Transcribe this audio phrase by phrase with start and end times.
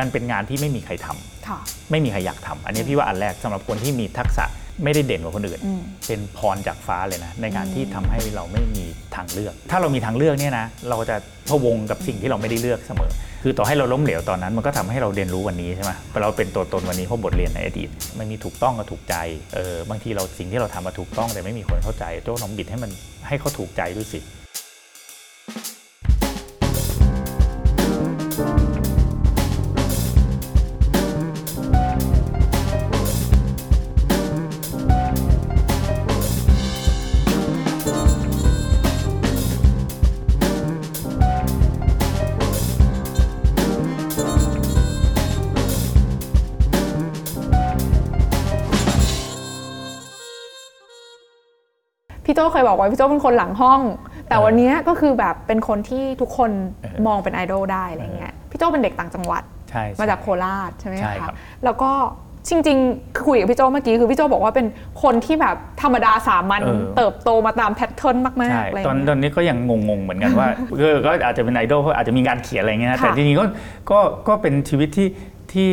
[0.00, 1.58] มันเป็นงานที่ไม่มีใครทำค่ะ
[1.90, 4.44] ไม่มีใครอยากทำอันนี้พี่ว่าอันแรกสำหรับคนที่มีทักษะ
[4.84, 8.84] ไม่ได้เด่นกว่าคนอื่นอืมเป็นพรจากฟ้าเลยนะ ในการอืมที่ทำให้เราไม่มี
[9.16, 11.16] ทางเลือก ถ้าเรามีทางเลือกเนี่ยนะเราจะ
[11.48, 13.10] พะวงกับสิ่งที่เราไม่ได้เลือกเสมอ
[13.42, 15.92] คือต่อให้เราล้มเหลวตอนนั้น มันก็ทำให้เราเรียนรู้วันนี้ใช่ไหม
[16.22, 19.16] เราเป็นตัวตนวันนี้เพราะบทเรียนในอดีตไม่มีถูกต้องกับถูกใจ
[19.54, 22.90] เออบางทีเราสิ่งที่เราทำมาถูกต้องแต่ไม่มีคนเข้าใจต้องลองบิดให้มัน
[23.28, 24.20] ให้เขาถูกใจด้วยสิ
[52.46, 53.80] โจเคยบอกว่าพี่โจเป็นคนหลังห้อง
[54.28, 56.50] แต่เออวันนี้ก็คือแบบเป็นคนที่ทุกคน
[56.82, 61.92] เออมองเป็นไอดอลได้อะไรเงี้ยพี่โจเป็นเด็กต่างจังหวัดใช่มาจากโคราชใช่ไหมใช่ครับค่ะแล้วก็
[62.50, 64.66] จริงๆคุยกับพี่โจเมื่อกี้คือพี่โจบอกว่าเป็น
[65.02, 70.48] คนที่แบบธรรมดาสามัญเออเติบโตมาตาม pattern มากใช่ๆอะไรตอนเงี้ยตตอนนี้ก็ยังงงๆเหมือนกันว่า
[70.78, 73.44] เออก็อาจจะเป็นไอดอลเพราะอาจจะมีงานเขียนอะไรเงี้ยนะค่ะแต่ทีนี้ก็
[73.90, 73.98] ก็
[74.28, 75.08] ก็เป็นชีวิตที่
[75.52, 75.68] ที่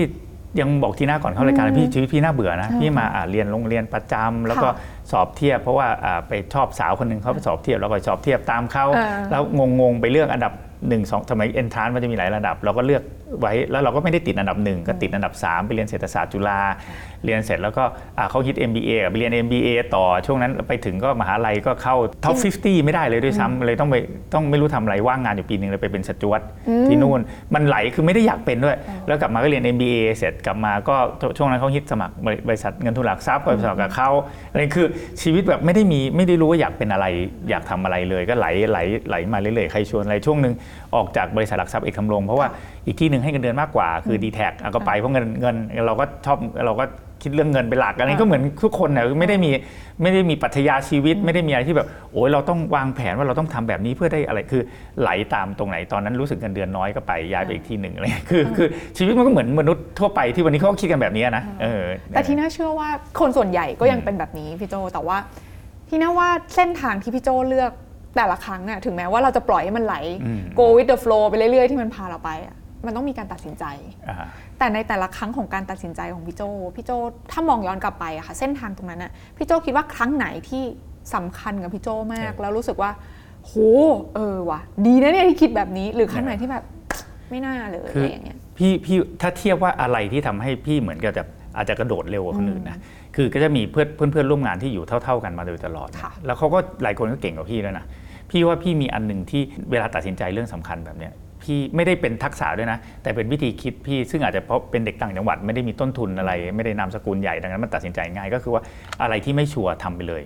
[0.59, 9.43] ยังบอกทีหน้าก่อนเข้ารายการอืมพี่ชีวิตพี่น่าเบื่อนะอืมพี่มาอ่าเรียนโรงเรียนประจำแล้วก็ค่ะสอบเทียบ เพราะว่าอ่าไปชอบสาวคนหนึ่งเขาไปสอบเทียบเราก็สอบเทียบตามเขาเออแล้ว
[9.79, 10.53] งงๆไปเลือกอันดับ
[10.89, 13.03] 1 2สมัยเอนทรานมันจะมีหลายระดับ เราก็เลือก
[13.39, 16.59] ไว้แล้วเราก็ไม่ได้ติดอันดับหนึ่งก็ติดอันดับ 3 ไปเรียนเศรษฐศาสตร์จุฬา
[17.25, 17.83] เรียนเสร็จแล้วก็
[18.17, 23.95] อ่าเขาคิด MBA อะไปเรียน MBA ต่อช่วงนั้นไปถึงก็มหาลัยก็เข้าท็อป 50 ไม่ได้เลยด้วยซ้ำเลยต้องไป
[24.33, 26.41] ต้องไม่รู้ทำอะไรว่างงานอยู่ปีหนึ่งเลยไปเป็นสจวต
[26.87, 27.19] ที่นู่น
[27.53, 30.95] มันไหลคือไม่ได้อยากเป็นด้วย แล้วกลับมาก็เรียน MBA เสร็จกลับมาก็
[31.37, 32.15] ช่วงนั้นเขาฮิตสมัคร
[32.47, 34.09] บริษัทเงินทุนหลักทรัพย์ก็ไปสมัครกับเขา
[34.51, 34.87] อะไรคือ
[35.21, 37.05] ชีวิตแบบไม่ได้มีไม่ได้รู้ว่าอยากเป็นอะไร
[37.49, 38.77] อยากทำอะไรเลย ก็ไหลไหล
[39.09, 40.53] ไหลมาเรื่อยๆใครชวนอะไรช่วงหนึ่ง
[40.95, 42.47] ออกจากบริษัทหลักทรัพย์เอกคำลง เพราะว่า
[42.85, 44.39] อีกที่หนึ่งให้เงินเดือนมากกว่าคือ d t แท
[44.75, 45.55] ก็ไปเพราะเงินเงิน
[45.87, 46.85] เราก็ชอบเราก็
[47.23, 49.51] คิดเรื่องเงินเป็นหลักอะไรก็เหมือนทุกคนน่ะไม่ได้มี
[50.01, 54.61] ไม่ได้มีปรัชญาชีวิต ไม่ได้มีอะไรที่แบบโอ้ยเราต้องวางแผนว่าเราต้องทำแบบนี้เพื่อได้อะไรคือ
[55.01, 58.67] ไหลตามตรงไหนตอนนั้นรู้สึกเงินเดือนน้อยก็ไปย้ายไปอีกที่หนึ่งอะไรคือคือ
[58.97, 62.89] ชีวิตมันก็เหมือนมนุษย์ทั่วไปที่วันนี้เขาก็คิดกันแบบนี้นะเออแต่ที่น่าเชื่อว่า
[63.19, 65.17] คนส่วนใหญ่ก็ยังอืมเป็นแบบนี้พี่โจแต่ว่า
[65.89, 67.71] ที่น่าว่าเส้นทางที่พี่โจเลือก
[68.15, 73.65] แต่ละครั้งอะถึงแม้ว่าเราจะปล่อยให้มันไหลอืม go with the flow ไปเรื่อยๆ ที่มันพาเราไปอะมันต้องมีการตัดสินใจ
[74.09, 74.15] อ่า
[74.59, 76.41] แต่ในแต่ละครั้งของการตัดสินใจของพี่โจ
[76.75, 76.91] พี่โจ
[77.31, 80.63] ถ้ามองย้อนกลับไปอะค่ะ เส้นทางตรงนั้นอะพี่โจคิดว่าครั้งไหนที่
[81.15, 82.91] สำคัญกับพี่โจมากเออแล้วรู้สึกว่า
[83.45, 83.53] โห
[84.15, 86.63] เออว่ะ ดีนะเนี่ยที่คิดแบบนี้ หรือครั้งไหนที่แบบ
[87.29, 91.23] ไม่น่าเลยอะไรอย่างเงี้ย พี่พี่ถ้าเทียบว่าอะไรที่ทำให้พี่เหมือนกับจะ
[91.57, 92.77] อาจจะกระโดดเร็วกว่าคนอื่นนะ
[93.15, 97.85] คือก็จะมีเพื่อนเพื่อนเพื่อนร่วมงานที่อยู่เท่า ๆกันมาโดยตลอดค่ะแล้วเขาก็หลายคนก็เก่งกว่าพี่แล้วยนะ
[98.33, 101.13] พี่ว่าพี่มีอันหนึ่งที่เวลาตัดสินใจเรื่องสำคัญแบบเนี้ย
[101.43, 108.61] พี่ไม่ได้เป็นทักษะด้วยนะ แต่เป็นวิธีคิดพี่ซึ่งอาจจะเพราะเป็นเด็กต่างจังหวัดไม่ได้มีต้นทุนอะไร ไม่ได้นามสกุลใหญ่ดังนั้นมันตัดสินใจง่ายก็คือว่า
[109.01, 110.23] อะไรที่ไม่ชัวร์ทำไปเลย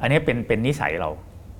[0.00, 1.10] อันนี้เป็นเป็นนิสัยเรา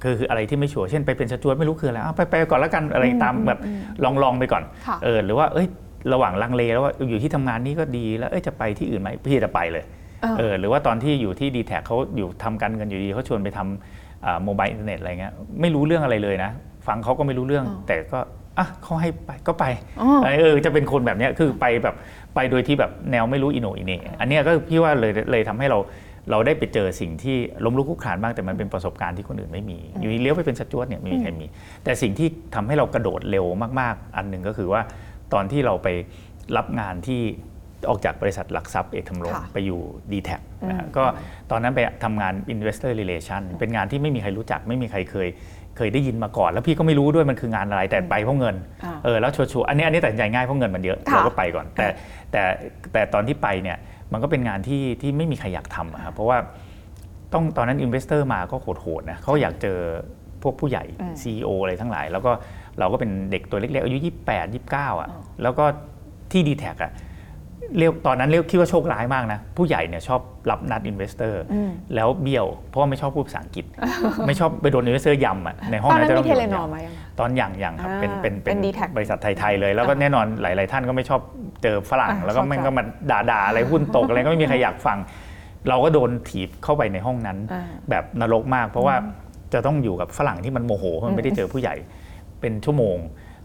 [0.02, 3.60] คือคืออะไรที่ไม่ชัวร์เช่นไปเป็นสจ๊วตไม่รู้คืออะไรอ้าวไปไปก่อนแล้วกันอะไรตามแบบ
[4.04, 5.66] ลองลองไปก่อนค่ะเออหรือว่าเอ้ย
[6.12, 9.84] ระหว่างลังเลแล้วว่าอยู่ที่ทำงานนี่ก็ดีแล้วเอ้ยจะไปที่อื่นไหมพี่จะไปเลย
[10.22, 14.05] เออเออหรือว่าตอนที่อยู่ที่ดีแทคเขาอยู่ทำการเงินอยู่ดีเขาชวนไปทำ
[14.44, 16.50] mobile internet อะไรเงี้ยไม่รู้เรื่องอะไรเลยนะ
[16.86, 18.18] ฟังเขาก็ไม่รู้เรื่อง แต่ก็
[18.58, 19.64] อะเขาให้ไปก็ไป
[20.00, 20.08] อ๋อ
[20.40, 21.94] เออจะเป็นคนแบบเนี้ยคือไปแบบ
[22.34, 25.78] ไปโดยที่แบบแนวไม่รู้อิโหนอิเหน่อันเนี้ยก็พี่ว่าเลยเลยทำให้เรา
[26.30, 31.46] เราได้ไปเจอสิ่งที่ล้มลุกคลุกคลานบ้างแต่มันเป็นประสบการณ์ที่คนอื่นไม่มี อยู่ดีเลี้ยวไปเป็นสจวตเนี่ยไม่มีใครมี
[31.84, 33.46] แต่สิ่งที่ทำให้เรากระโดดเร็ว
[33.80, 34.80] มาก ๆ อันหนึ่งก็คือว่า
[35.32, 35.88] ตอนที่เราไป
[36.56, 37.22] รับงานที่
[37.88, 39.80] ออกจากบริษัทหลักทรัพย์เอกธรรมรงค่ะไปอยู่
[40.12, 40.30] d t แท
[40.68, 41.04] นะฮะอืมก็
[41.50, 45.28] ตอนนั้นไปทำงาน investor relation เป็นงานที่ไม่มีใครรู้จักไม่มีใครเคย
[45.76, 51.86] เคยได้ยินมาก่อน แล้วพี่ก็ไม่รู้ด้วยมันคืองานอะไรแต่ไปเพราะเงินอ่าเออแล้วชัวร์ๆอันนี้อันนี้ตัดสินใจง่ายเพราะเงินมันเยอะค่ะ เราก็ไปก่อน แต่
[52.32, 52.42] แต่
[52.92, 53.76] แต่ตอนที่ไปเนี่ย
[54.12, 56.38] มันก็เป็นงานที่ที่ไม่มีใครอยากทำอะครับเพราะว่า
[57.32, 59.78] ต้องตอนนั้น investor มาก็โหดๆนะเขาอยากเจอ
[60.42, 62.32] พวกผู้ใหญ่ อืม CEO อะไรทั้งหลาย แล้วก็
[62.78, 65.08] เราก็เป็นเด็กตัวเล็กๆ อายุ 28 29 อะ
[65.42, 65.64] แล้วก็
[66.32, 66.92] ที่ d t แทอะ
[67.78, 70.20] เรียกตอนนั้นเรียกคิดว่าโชคร้ายมากนะ ผู้ใหญ่เนี่ยชอบ
[70.50, 73.64] รับนัด investor อืมแล้วเบี้ยว เพราะว่าไม่ชอบพูดภาษาอังกฤษ
[74.26, 81.20] ไม่ชอบไปโดน investor ยำอะในห้องตอนนั้นจะมีต้ง Telenor ยังมายังตอนนั้นยังยังครับอ่าเป็นเป็นเป็น dtac บริษัทไทย ๆ เลย แล้วก็อ่าแน่นอนหลาย ๆ ท่านก็ไม่ชอบ
[81.62, 82.82] เจอฝรั่งอ่าแล้วก็เข้าใจแม่งก็มา
[83.30, 84.98] ด่าๆอะไรหุ้นตกอะไรก็ไม่มีใครอยากฟัง
[85.68, 88.94] เราก็โดนถีบเข้าไปในห้องนั้นอ่าแบบนรกมาก เพราะว่า
[89.54, 91.74] จะต้องอยู่กับฝรั่งที่มันโมโหเพราะมันไม่ได้เจอผู้ใหญ่
[92.40, 92.96] เป็นชั่วโมง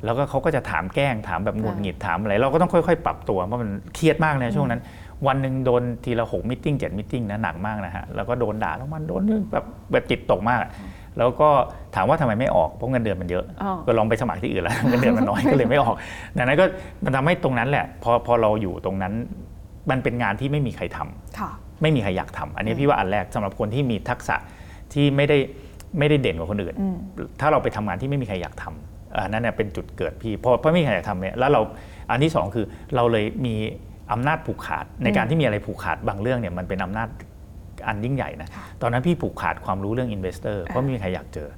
[0.05, 4.81] แล้วก็เขาก็จะถามแกล้งถามแบบหงุดหงิดถามอะไร เราก็ต้องค่อยๆ ปรับตัวเพราะมันเครียดมากเลยช่วงนั้น
[5.27, 9.21] วันหนึ่งโดนทีละหก meeting เจ็ด meeting นะหนักมากนะฮะแล้วก็โดนด่าแล้วมันโดน
[9.51, 10.71] แบบแบบจิตตกมากอะ
[11.17, 11.49] แล้วก็
[11.95, 15.95] ถามว่าทำไมไม่ออกเพราะเงินเดือนมันเยอะอ๋อก็ลองไปสมัครที่อื่นแล้วเงินเดือนมันน้อยก็เลยไม่ออก
[16.37, 16.65] ดังนั้นก็
[17.03, 19.13] มันทำให้ตรงนั้นแหละพอพอเราอยู่ตรงนั้น
[19.89, 21.51] มันเป็นงานที่ไม่มีใครทำค่ะ
[21.81, 24.35] ไม่มีใครอยากทำอันนี้พี่ว่าอันแรกสำหรับคนที่มีทักษะ
[24.93, 25.37] ที่ไม่ได้
[25.99, 26.97] ไม่ได้เด่นกว่าคนอื่นอืม
[27.39, 31.61] ถ้าเราไปทำงานที่ไม่มีใครอยากทำ อันนั้นเนี่ยเป็นจุดเกิดพี่เพราะเพราะไม่มีใครอยากทำเนี่ยแล้วเรา
[32.09, 32.65] อันที่สองคือ
[32.95, 33.55] เราเลยมี
[34.11, 37.09] อำนาจผูกขาดในการที่มีอะไรผูกขาดบางเรื่องเนี่ยมันเป็นอำนาจ
[37.87, 38.49] อันยิ่งใหญ่นะ
[38.81, 41.49] ตอนนั้นพี่ผูกขาดความรู้เรื่อง investor เพราะไม่มีใครอยากเจอ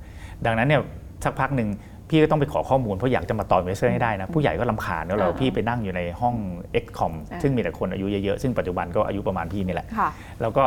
[0.46, 0.82] ดังนั้นเนี่ย
[1.24, 1.70] สักพักหนึ่ง
[2.10, 6.36] พี่ก็ต้องไปขอข้อมูลเพราะอยากจะมาต่อ investor ให้ได้นะ ผู้ใหญ่ก็รำคาญแล้วเราอ่าพี่ไปนั่งอยู่ในห้อง
[6.84, 10.10] ExCom อ่าซึ่งมีแต่คนอายุเยอะๆ ซึ่งปัจจุบันก็อายุประมาณพี่นี่แหละค่ะ
[10.42, 10.64] แล้วก็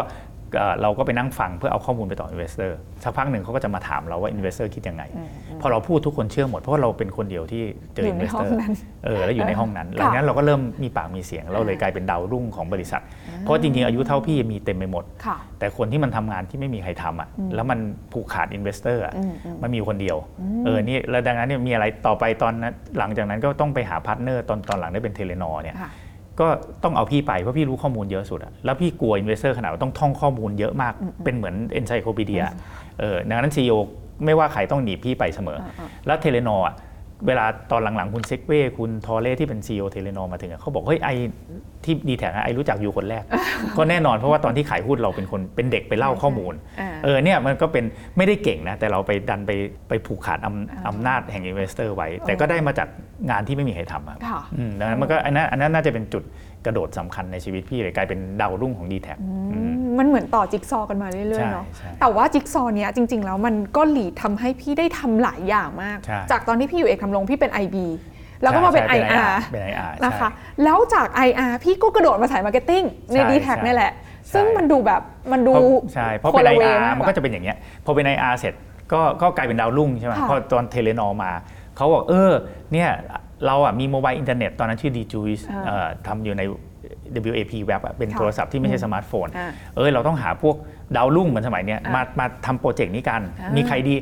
[0.57, 2.71] เอ่อเราก็ไปนั่งฟังเพื่อเอาข้อมูลไปต่อ investor
[3.05, 5.03] สักพักหนึ่งเขาก็จะมาถามเราว่า investor คิดยังไง
[5.61, 7.63] พอเราพูดทุกคนเชื่อหมด เพราะว่าเราเป็นคนเดียวที่
[7.95, 8.73] เจออยู่ในห้อง investor นั้น
[9.05, 13.03] เออแล้วอยู่ในห้องนั้นค่ะหลังจากนั้นเราก็เริ่มมีปากมีเสียง เราเลยกลายเป็นดาวรุ่งของบริษัท
[13.41, 17.79] เพราะจริงๆ อายุเท่าพี่มีเต็มไปหมดค่ะแต่คนที่มันทำงานที่ไม่มีใครทำอะแล้วมัน
[18.13, 20.17] ผูกขาด investor อะอืมอืมมันมีอยู่คนเดียว
[20.65, 25.91] เออนี่แล้วดังนั้นเนี่ยมีอะไรต่อไปตอนนั้นหลังจากนั้นก็ต้องไปหา partner ตอนตอนหลังได้เป็น Telenor เนี่ยค่ะ
[26.41, 26.49] ก็
[26.85, 30.93] ต้องเอาพี่ไปเพราะพี่รู้ข้อมูลเยอะสุดอะแล้วพี่กลัว investor ขนาดว่าต้องท่องข้อมูลเยอะมาก
[31.25, 32.43] เป็นเหมือน encyclopedia
[33.01, 33.75] เออดังนั้น CEO
[34.25, 36.75] ไม่ว่าใครต้องหนีบพี่ไปเสมออ่าแล้ว Telenor อะ
[37.27, 41.09] เวลาตอนหลังๆ คุณ Sigve คุณ Tore ที่เป็น CEO Telenor มาถึงอะเขาบอกเฮ้ย I
[41.85, 43.25] ที่ dtac I รู้จัก you คนแรก
[43.77, 47.85] ก็แน่นอนเพราะว่าตอนที่ขายหุ้นเราเป็นคนเป็นเด็กไปเล่าข้อมูลอ่าเออเนี่ยมันก็เป็น
[48.17, 49.53] ไม่ได้เก่งนะ แต่เราไปดันไป
[49.89, 52.89] ไปผูกขาดอำอำนาจแห่ง investor ไว้ แต่ก็ได้มาจาก
[53.31, 56.23] งานที่ไม่มีใครทำอะค่ะอืมดังนั้นมันก็อันนั้นอันนั้นน่าจะเป็นจุด
[56.67, 59.09] กระโดดสำคัญในชีวิตพี่เลยกลายเป็นดาวรุ่งของ dtac
[59.99, 67.77] มันเหมือนต่อจิ๊กซอว์กันมาเรื่อยใช่ๆเนาะใช่แต่ว่าจิ๊กซอว์เนี้ยจริง ๆ แล้วมันก็ lead ทำให้พี่ได้ทำหลายอย่างมากใช่จากตอนที่พี่อยู่เอกธำรงพี่เป็น IB
[68.43, 75.03] แล้วก็มาเป็นใช่ IR เป็น IR นะคะใช่แล้วจาก IR พี่ก็กระโดดมาสาย marketingในใช่ d t แทใช่นี่แหละใช่ซึ่งมันดูแบบ
[75.33, 78.55] มันดูเพราะใช่เพราะเป็นคละว IR ากมันก็จะเป็นอย่างเงี้ยพอเป็น IR เสร็จ
[78.93, 81.33] ก็ก็กลายเป็นดาวรุ่งใช่ไหมค่ะพอตอน Telenor มา
[81.77, 82.33] เขาบอกเออ
[82.73, 82.91] เนี่ย
[83.47, 86.43] เราอะมี mobile internet ตอนนั้นชื่อ d j u i c e อ่าทำอยู่ใน
[87.33, 90.57] WAP Web อะเป็นค่ะโทรศัพท์ที่ไม่ใช่สมาร์ทโฟนอ่าเออเราต้องหาพวก
[90.97, 93.95] ดาวรุ่งเหมือนสมัยเนี้ยอะมามาทำโปรเจกต์นี้กันอ่ามีมีใครดี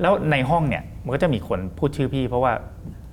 [0.00, 2.52] แล้วในห้องเนี่ยมันก็จะมีคนพูดชื่อพี่ เพราะว่า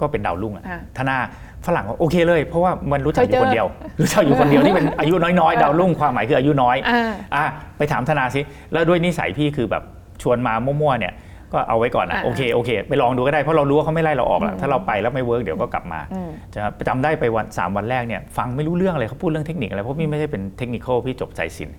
[0.02, 1.18] ก็เป็นดาวรุ่งอะอ่าธนา
[1.66, 3.68] ฝรั่งว่าโอเคเลย เพราะว่ามันรู้จักเคยเจออยู่อคนเดียว
[4.02, 7.46] รู้จักอยู่คนเดียวที่เป็นอายุน้อยๆ ดาวรุ่งความหมายคืออายุน้อยอ่าอะ
[7.78, 8.42] ไปถามธนาสิ
[8.72, 9.84] แล้วด้วยนิสัยพี่คือแบบ
[10.22, 11.14] ชวนมามั่วๆเนี่ย
[11.54, 21.76] ก็เอาไว้ก่อนนะอ่าโอเคโอเคไปลองดูก็ได้เพราะเรารู้ว่าเขาไม่ไล่เราออกหรอกถ้าเราไปแล้วไม่ work เดี๋ยวก็กลับมาอืมจะจำได้ไปวันสามวันแรกเนี่ยฟังไม่รู้เรื่องอะไรเขาพูดเรื่องเทคนิคอะไรเพราะพี่ไม่ใช่เป็นเทคนิคพี่จบสายศิลป์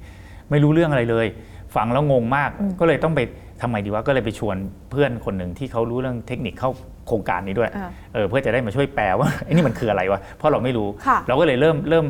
[0.50, 1.26] ไม่รู้เรื่องอะไรเลย
[1.76, 3.20] ฟังแล้วงงมากก็เลยต้องไป
[3.62, 4.56] ทำไมดีวะก็เลยไปชวน
[4.90, 6.70] เพื่อนคนหนึ่งที่เขารู้เรื่องเทคนิคเข้า
[7.06, 12.06] โครงการนี้ด้วยอ่าเออเพื่อจะได้มาช่วยแปลว่าไอ้นี่มันคืออะไรวะเพราะเราไม่รู้ค่ะเราก็เลยเริ่มเริ่ม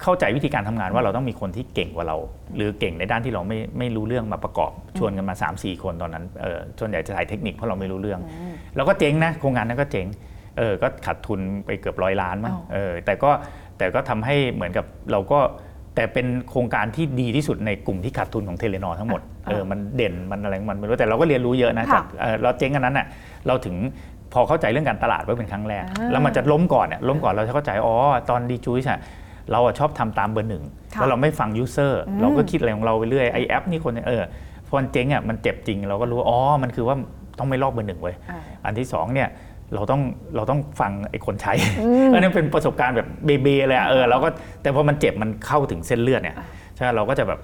[0.00, 2.16] เอ่อเข้าใจวิธีการทำงานว่าเราต้องมีคนที่เก่งกว่าเรา
[2.56, 8.20] หรือเก่งในด้านที่เราไม่ไม่รู้เรื่องมาประกอบชวนกันมา 3 4 คนตอนนั้นเออส่วนใหญ่จะถ่ายเทคนิคเพราะเราไม่รู้เรื่อง
[8.76, 10.06] แล้วก็เจ๊งนะโครงงานนั้นก็เจ๊ง
[10.58, 13.30] เออก็ขาดทุนไปเกือบร้อยล้านมั้งอ้าวเออแต่ก็
[13.78, 15.40] แต่ก็ทำให้เหมือนกับเราก็
[15.94, 23.06] แต่เป็นโครงการที่ดีที่สุดในกลุ่มที่ขาดทุนของเทเลนอทั้งหมดเออมันเด่นมันอะไรของมันไม่รู้แต่เราก็เรียนรู้เยอะนะค่ะจากเออเราเจ๊งอันนั้นน่ะ
[23.46, 23.76] เราถึง
[24.32, 27.96] พอเข้าใจเรื่องการตลาดว่าเป็นครั้งแรกอ่าแล้วมันจะล้มก่อนเนี่ยล้มก่อนเราจะเข้าใจอ๋อ
[28.30, 29.00] ตอนดีจูสอะ
[29.52, 30.64] เราอะชอบทำตามเบอร์หนึ่ง
[30.94, 34.22] ค่ะแล้วเราไม่ฟังยูเซอร์อืมเราก็คิดอะไรของเราไปเรื่อยไอแอปนี่คนเนี่ยเออ
[34.66, 36.96] พอมันเจ๊งอะมันเจ็บจริงเราก็รู้ว่าอ๋อมันคือว่า
[37.38, 39.28] ต้องไม่ลอกเบอร์หนึ่งเว้ยอ่าอันที่สองเนี่ย
[39.74, 40.00] เราต้อง
[40.36, 44.28] เราต้องฟังไอ้คนใช้อืมอันนี้เป็นประสบการณ์แบบเบเบเลยอะเออเราก็
[44.62, 46.36] แต่พอมันเจ็บมันเข้าถึงเส้นเลือดเนี่ย
[46.74, 47.38] ใช่ไหมเราก็จะแบบ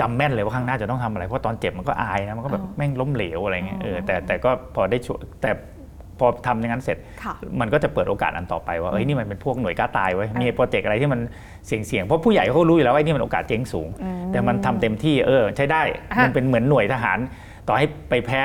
[0.00, 5.50] จำแม่นเลยว่าข้างหน้าจะต้องทำอะไรเพราะตอนเจ็บมันก็อายนะมันก็แบบอ๋อแม่งล้มเหลวอะไรเงี้ยเอออ๋อแต่แต่ก็พอได้ช่วยแต่
[6.18, 11.20] พอทำอย่างนั้นเสร็จค่ะมันก็จะเปิดโอกาสอันต่อไปว่าเอ้ยนี่มันเป็นพวกหน่วยกล้าตายไว้ยอ่ามีมีโปรเจกต์อะไรที่มัน
[11.66, 13.88] เสี่ยงๆเพราะผู้ใหญ่เขารู้อยู่แล้วว่าไอ้นี่มันโอกาสเจ๊งสูง
[14.32, 17.18] แต่มันทำเต็มที่เออใช้ได้อะมันเป็นเหมือนหน่วยทหาร
[17.68, 18.42] ต่อให้ไปแพ้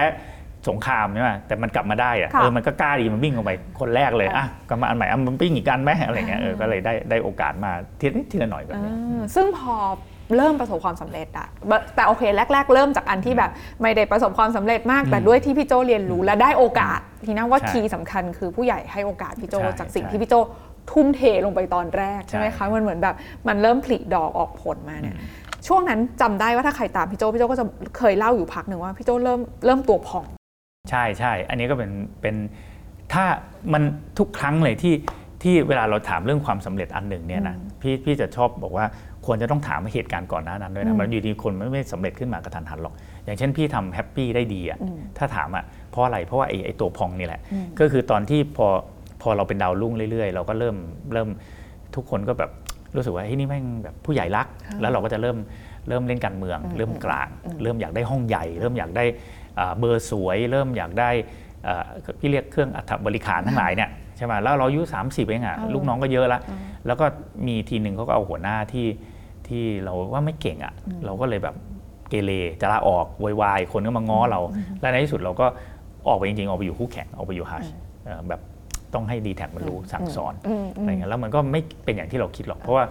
[0.69, 9.75] สงครามใช่ไหมแต่มันกลับมาได้อะค่ะเออมันก็กล้าดีมันวิ่งออกไปคนแรกเลยอะอะก็มาอันใหม่อะมันวิ่งอีกกันไหมอะไรเงี้ยเออก็เลยได้ได้โอกาสมาทีละนิดทีละหน่อยแบบนี้อ่าซึ่งพอ
[10.37, 12.23] เริ่มประสบความสำเร็จอะบแต่โอเค
[12.53, 20.35] แรก ๆ เริ่มจากอันที่แบบไม่ได้ประสบความสำเร็จมาก แต่ด้วยที่พี่โจเรียนรู้และได้โอกาส ทีนั้นว่าใช่คีย์สำคัญคือผู้ใหญ่ให้โอกาสพี่โจใช่จากสิ่งใช่ที่พี่โจ
[20.91, 23.15] ทุ่มเทลงไปตอนแรกใช่ไหมใช่คะมันเหมือนแบบ
[23.47, 25.15] มันเริ่มผลิดอกออกผลมาเนี่ย
[25.67, 27.65] ช่วงนั้นจำได้ว่าถ้าใครตามพี่โจพี่โจก็จะ
[27.97, 30.25] เคยเล่าอยู่พักหนึ่งว่าพี่โจเริ่มเริ่มตัวพอง
[30.89, 32.35] ใช่ใช่อันนี้ก็เป็นเป็น
[33.13, 33.25] ถ้า
[33.73, 33.83] มัน
[34.19, 34.95] ทุกครั้งเลยที่
[35.43, 38.85] ที่เวลาเราถามเรื่องความสำเร็จอันหนึ่งเนี่ยนะพี่พี่จะชอบบอกว่า
[39.31, 42.93] ควรจะต้องถามเหตุการณ์ก่อนหน้านั้นด้วยอืนะมมันอยู่ดีคนไม่ไม่สำเร็จขึ้นมากระทันหันหรอก
[43.25, 48.67] อย่างเช่นพี่ทำแฮปปี้ได้ดีอะอืมถ้าถามอะเพราะอะไรเพราะว่าไอ้ไอ้ตัวพองนี่แหละอืมก็คือตอนที่พอ
[49.21, 50.75] พอเราเป็นดาวรุ่งเรื่อยๆ เราก็เริ่ม
[51.13, 51.29] เริ่ม
[51.95, 52.51] ทุกคนก็แบบ
[52.95, 55.37] รู้สึกว่าเฮ้ยนี่แม่งแบบผู้ใหญ่รักค่ะแล้วเราก็จะเริ่ม
[55.87, 59.05] เริ่มเล่นการเมืองอืมเริ่มกลางอืมเริ่มอยากได้ห้องใหญ่ เริ่มอยากได้
[59.59, 61.09] อ่าเบอร์สวย เริ่มอยากได้
[61.67, 61.85] อ่า
[62.19, 66.39] พี่เรียกเครื่องอัฐบริขารทั้งหลายเนี่ยใช่ไหมแล้วเราอายุ30เองอะเออลูกน้องก็เยอะละ
[66.87, 67.05] แล้วก็
[67.47, 68.85] มีทีหนึ่งเขาก็เอาหัวหน้าที่
[69.51, 70.73] ที่เราว่าไม่เก่งอะ
[71.05, 71.55] เราก็เลยแบบ
[72.09, 72.31] เกเร
[72.61, 74.39] จะลาออกโวยวายคนก็มาง้อเรา
[74.81, 75.45] และในที่สุดเราก็
[76.07, 77.65] ออกไปจริงๆ ออกไปอยู่คู่แข่งออกไปอยู่ฮัช
[78.29, 78.41] แบบ
[78.93, 82.83] ต้องให้ดีแท็มันรู้สั่งสอนอืมอืมอะไรเงี้ยแล้วมันก็ไม่เป็นอย่างที่เราคิดหรอก เพราะว่า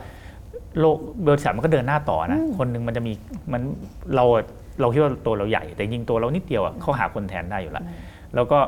[0.80, 3.12] โลกบริษัทมันก็เดินหน้าต่อนะ คนหนึ่งมันจะมี
[3.52, 3.62] มัน
[4.16, 4.24] เรา
[4.80, 7.84] เราคิดว่าตัวเราใหญ่ แต่จริงตัวเรานิดเดียวอะเขาหาคนแทนได้อยู่แล้ว
[8.34, 8.58] แล้วก็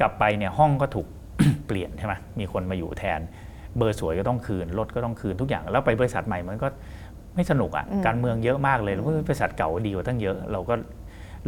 [0.00, 1.06] กลับไปเนี่ยห้องก็ถูก
[1.66, 3.20] เปลี่ยนใช่ไหมมีคนมาอยู่แทน
[3.78, 6.68] เบอร์สวยก็ต้องคืนรถก็ต้องคืนทุกอย่าง แล้วไปบริษัทใหม่มันก็
[7.36, 10.74] ไม่สนุกอะการเมืองเยอะมากเลยแล้วบริษัทเก่าดีกว่าตั้งเยอะ เราก็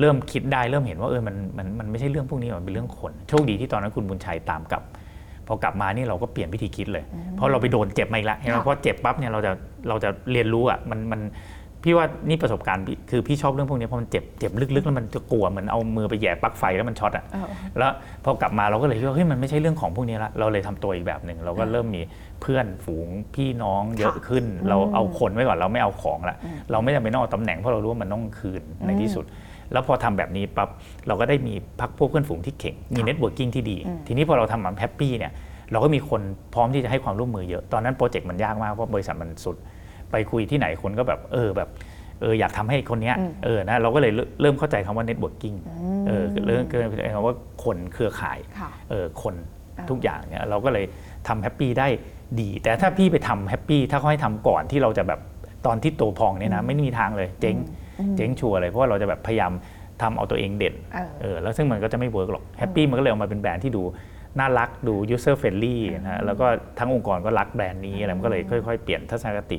[0.00, 4.83] เริ่มคิดได้เริ่มเห็นว่าเออมันมันมันไม่ใช่เรื่องพวกนี้มันเป็นเรื่องคน โชคดีที่ตอนนั้นคุณบุญชัยตามกลับ
[5.47, 7.04] พอกลับมานี่เราก็เปลี่ยนวิธีคิดเลย
[7.37, 9.52] เพราะเราไปโดนเจ็บมาอีกแล้วเห็นไหมค่ะเพราะเจ็บปั๊บเนี่ยเราจะ
[9.88, 11.21] เราจะเรียนรู้อะมันมัน
[11.85, 17.92] พี่ว่านี่ประสบการณ์พี่คือพี่ชอบเรื่องพวกนี้เพราะมันเจ็บเจ็บลึกๆแล้วมันจะกลัวเหมือนเอามือไปแหย่ปลั๊กไฟแล้วมันช็อตอะเออแล้ว
[18.25, 22.02] พอกลับมาเราก็เลยคิดว่าเฮ้ยมันไม่ใช่เรื่องของพวกนี้ละเราเลยทำตัวอีกแบบหนึ่งเราก็เริ่มมี
[22.42, 26.37] เพื่อนฝูงพี่น้องเยอะขึ้น เราเอาคนไว้ก่อนเราไม่เอาของละ
[26.70, 29.25] เราไม่จำเป็นต้องเอาตำแหน่งเพราะเรารู้ว่ามันต้องคืนในที่สุด
[29.73, 30.68] แล้วพอทำแบบนี้ปั๊บ
[31.06, 35.32] เราก็ได้มีพรรคพวกเพื่อนฝูงที่เก่งมี networking ที่ดี ทีนี้พอเราทำมัน Happy เนี่ย
[35.73, 36.20] เราก็มีคน
[36.54, 39.56] พร้อมที่จะให้ความร่วมมือเยอะตอนนั้นโปรเจกต์มันยากมากเพราะบริษัทมันสุด
[40.11, 41.69] ไปคุยที่ไหนคนก็แบบเออแบบ
[42.21, 45.55] เอออยากทำให้คนเนี้ยเออนะเราก็เลยเริ่มเข้าใจคำว่า networking
[46.09, 47.35] เออเริ่มเกิดคำว่า
[47.65, 49.35] คนเครือข่ายค่ะเออคน
[49.91, 50.85] ทุกอย่างเนี่ยเราก็เลย
[51.29, 51.88] ทำ Happy ได้
[52.41, 55.21] ดี แต่ถ้าพี่ไปทำ Happy ถ้าเขาให้ทำก่อนที่เราจะแบบ
[55.67, 57.57] ตอนที่โตพองเนี่ยนะไม่มีทางเลยเจ๊ง
[58.17, 59.53] เจ๊งชัวร์เลยเพราะว่าเราจะแบบพยายาม
[60.03, 63.83] ทำเอาตัวเองเด่นเออเออแล้วซึ่งมันก็จะไม่ work หรอก Happy มันก็เลยออกมาเป็นแบรนด์ที่ดู
[64.38, 66.47] น่ารักดู user friendly นะฮะแล้วก็
[66.79, 69.59] ทั้งองค์กรก็รักแบรนด์นี้อะไรมันก็เลยค่อยๆ เปลี่ยนทัศนคติ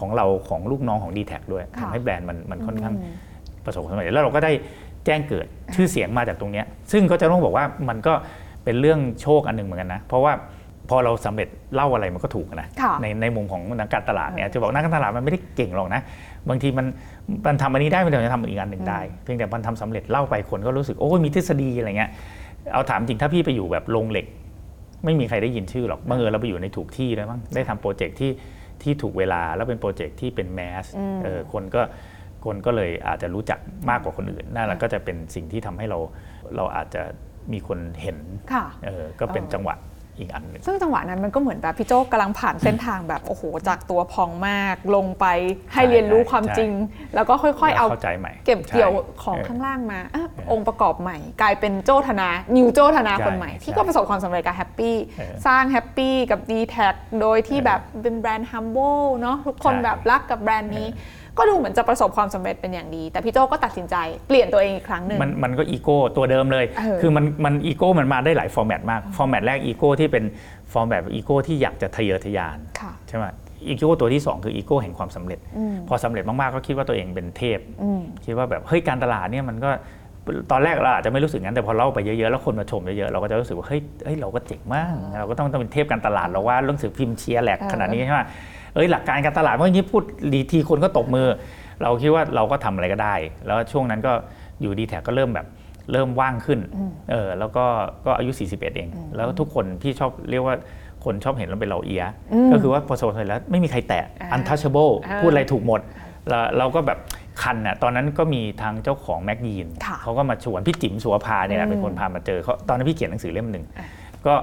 [0.00, 2.94] ของเราของลูกน้องของ d t แทด้วยค่ะทำให้แบรนด์มันมันค่อนข้าง
[3.64, 4.52] ประสบความสำเร็จแล้วเราก็ได้
[5.06, 8.14] แจ้งเกิดชื่อเสียงมาจากตรงเนี้ยซึ่งก็จะต้องบอกว่ามันก็
[8.64, 10.32] เป็นเรื่องโชคอันหนึ่งเหมือนกันนะ เพราะว่า
[10.88, 16.00] พอเราสำเร็จเล่าอะไรมันก็ถูกนะค่ะในในมุมของนักการตลาดเนี่ยจะบอกนักการตลาดมันไม่ได้เก่งหรอกนะ
[16.48, 16.86] บางทีมัน
[17.46, 22.10] มันทำอันนี้ได้มันเดี๋ยวจะทำอีกอันหนึ่งได้เพียงแต่มันทำสำเร็จเล่าไปคนก็รู้สึกโอ้ยมีทฤษฎีอะไรเงี้ย
[22.72, 24.26] เอาถามจริงถ้าพี่ไปอยู่แบบโรงเหล็ก
[25.04, 28.30] ไม่มีใครได้ยินชื่อหรอกบังเอิญเราไปอยู่ในถูกที่ด้วยมั้งได้ทำโปรเจกต์ที่
[28.82, 30.86] ที่ถูกเวลาแล้วเป็นโปรเจกต์ที่เป็นแมส
[31.24, 31.82] เออคนก็
[32.44, 33.58] คนก็เลยอาจจะรู้จัก
[33.90, 35.98] มากกว่าคนอื่นนั่นแหละก็จะเป็นสิ่งที่ทำให้เรา
[36.56, 37.02] เราอาจจะ
[37.52, 38.18] มีคนเห็น
[38.52, 39.74] ค่ะเออก็เป็นเออจังหวะ
[40.20, 45.26] อีกอันหนึ่งซึ่งจังหวะนั้นมันก็เหมือนแบบพี่โจกำลังผ่านเส้นทางแบบโอ้โหจากตัวพองมากลงไป
[45.72, 46.70] ให้ใช่เรียนรู้ใช่ความใช่จริง
[47.14, 56.76] แล้วก็ค่อยๆ เอาเข้าใจใหม่เก็บเกี่ยวใช่ของเออข้างล่างมาอะเออองค์ประกอบใหม่ กลายเป็นโจธนา new โจธนาใช่คนใหม่ ที่ใช่ก็ประสบความสำเร็จกับแฮปปี้เออสร้างแฮปปี้กับ d t แท
[57.20, 60.88] โดยที่เออแบบเป็นแบรนด์ humble เนาะทุกคนใช่แบบรักกับแบรนด์นี้
[61.40, 63.96] ก็ดูเหมือนจะประสบความสำเร็จเป็นอย่างดี แต่พี่โจก็ตัดสินใจ
[64.28, 70.24] เปลี่ยนตัวเองอีกครั้งหนึ่ง มันมันก็อีโก้ตัวเดิมเลย เออ คือมันมันอีโก้มันมาได้หลาย format มาก format แรกอีโก้ที่เป็น
[70.72, 73.24] format อีโก้ที่อยากจะทะเยอทะยาน ค่ะ ใช่ไหม
[73.68, 79.70] อีโก้ตัวที่2คืออีโก้แห่งความสำเร็จ อืมพอสำเร็จมากๆก็คิดว่าตัวเองเป็นเทพ อืม คิดว่าแบบเฮ้ยการตลาดเนี่ยมันก็
[80.50, 88.22] ตอนแรกเราอาจจะไม่รู้สึกงั้นแต่พอเล่าไปเยอะๆแล้วคนมาชมเยอะๆเราก็จะรู้สึกว่าเฮ้ยเฮ้ยเราก็เจ๋งมากเราก็ต้องต้องเป็นเทพการตลาดเราว่าเรื่องสือพิมพ์เชียร์แหลกเออ ขนาดนี้ใช่ไหม
[88.74, 90.02] เอ้ยหลักการการตลาดเมื่อกี้พูด
[90.34, 91.28] ดีทีคนก็ตบมือ
[91.82, 93.14] เราคิดว่าเราก็ทำอะไรก็ได้
[93.46, 94.12] แล้วช่วงนั้นก็
[94.60, 95.46] อยู่ dtac ก็เริ่มแบบ
[95.92, 96.58] เริ่มว่างขึ้น
[97.10, 97.64] เออแล้วก็
[98.06, 100.56] ก็อายุ 41 เอง แล้วทุกคนพี่ชอบเรียกว่า
[101.04, 102.04] คนชอบเห็นเราเป็นเราเอีย
[102.52, 105.80] ก็คือว่าพอโซนเสร็จแล้วไม่มีใครแตะอ่า untouchable อ่าพูดอะไรถูกหมด
[106.28, 106.98] แล้วเราก็แบบ
[107.42, 113.86] คันน่ะตอนนั้นก็มีทางเจ้าของแม็กยีนค่ะเขาก็มาชวนพี่จิ๋มสุวภาเนี่ยแหละอืมเป็นคนพามาเจอเขาตอนนั้นพี่เขียนหนังสือเล่มหนึ่งอะ
[114.26, 114.34] ก็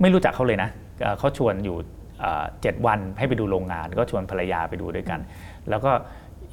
[0.00, 0.68] ไม่รู้จักเขาเลยนะ
[1.00, 1.76] เอ่อเขาชวนอยู่
[2.20, 5.20] เอ่อเจ็ดวันให้ไปดูโรงงาน ก็ชวนภรรยาไปดูด้วยกัน
[5.70, 5.92] แล้วก็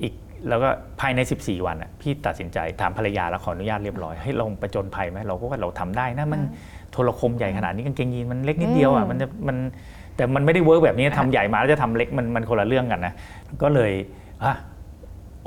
[0.02, 0.14] อีก
[0.50, 6.42] แล้วก็ภายใน 14 วันน่ะพี่ตัดสินใจถามภรรยาแล้วขออนุญาตเรียบร้อยให้ลงไปผจญภัยไหมเราก็ว่าเราทำได้นะมัน
[6.92, 9.58] โทรคมใหญ่ขนาดนี้กางเกงยีนมันเล็กนิดเดียวอะมันจะมัน
[10.16, 13.14] แต่มันไม่ได้ work แบบนี้ทำใหญ่มาแล้วจะทำเล็กมันมันคนละเรื่องกันนะ
[13.64, 13.92] ก็เลย
[14.44, 14.54] อะ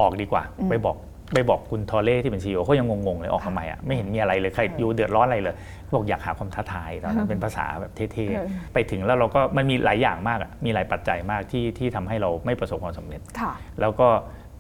[0.01, 0.97] ออกดีกว่า ไปบอก
[1.35, 14.09] ไปบอกคุณทอเล่ที่เป็น CEO เขายังงงๆเลยออกทำไมอะไม่เห็นมีอะไรเลยใครก็อยู่เดือดร้อนอะไรเลยเขาบอกอยากหาความท้าทายตอนนั้นเป็นภาษาแบบเท่เออๆไปถึงแล้วเราก็มันมีหลายอย่างมากอะมีหลายปัจจัยมากที่ที่ทำให้เราไม่ประสบความสำเร็จค่ะแล้วก็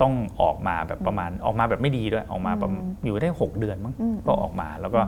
[0.01, 5.01] ต้องออกมาแบบประมาณออกมาแบบไม่ดีด้วยออกมาประมาณอยู่ได้ 6 เดือนมั้งอืมก็ออกมาแล้วก็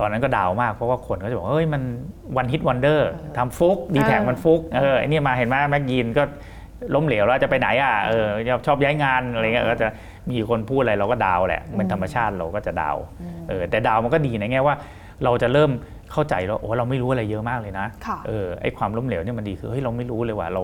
[0.00, 1.82] ตอนนั้นก็ down มากเพราะว่าคนก็จะบอกเฮ้ยมัน
[2.36, 6.22] one hit wonder ทำ fluke dtac เออมันฟุกเออไอ้เนี่ยมาเห็นไหม Mc Jeans ก็
[6.94, 8.26] ล้มเหลวแล้วจะไปไหนอะเออ
[8.66, 9.88] ชอบย้ายงานอะไรเงี้ยก็จะ
[10.30, 12.96] มีคนพูดอะไรเราก็ down แหละเป็นธรรมชาติเราก็จะดาว
[13.48, 14.74] เออแต่ดาวมันก็ดีในแง่ว่า
[15.24, 15.70] เราจะเริ่ม
[16.12, 20.62] เข้าใจแล้วโอ้เราไม่รู้อะไรเยอะมากเลยนะค่ะเออไอ้ความล้มเหลวเนี่ยมันดีคือเฮ้ยเราไม่รู้เลยว่าเรา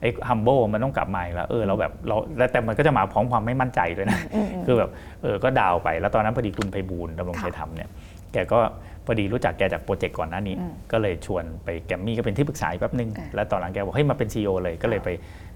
[0.00, 4.18] ไอ้ humble มันต้องกลับมาอีกแล้วเออเราแบบเราแล้วแต่มันก็จะมาพร้อมความไม่มั่นใจด้วยนะ
[4.66, 4.90] คือแบบ
[5.22, 7.88] เออก็ดาวไปแล้วตอนนั้นพอดีคุณไพบูลย์ดำรงค่ะชัยธรรมเนี่ย
[8.32, 8.60] แกก็
[9.06, 15.08] พอดีรู้จักแกจากโปรเจกต์ก่อนหน้านี้อืมก็เลยชวนไปแกรมมี่ก็เป็นที่ปรึกษาอีกแป๊บนึงอ่าแล้วตอนหลังแกบอกเฮ้ยมาเป็น CEO เลยก็เลยไป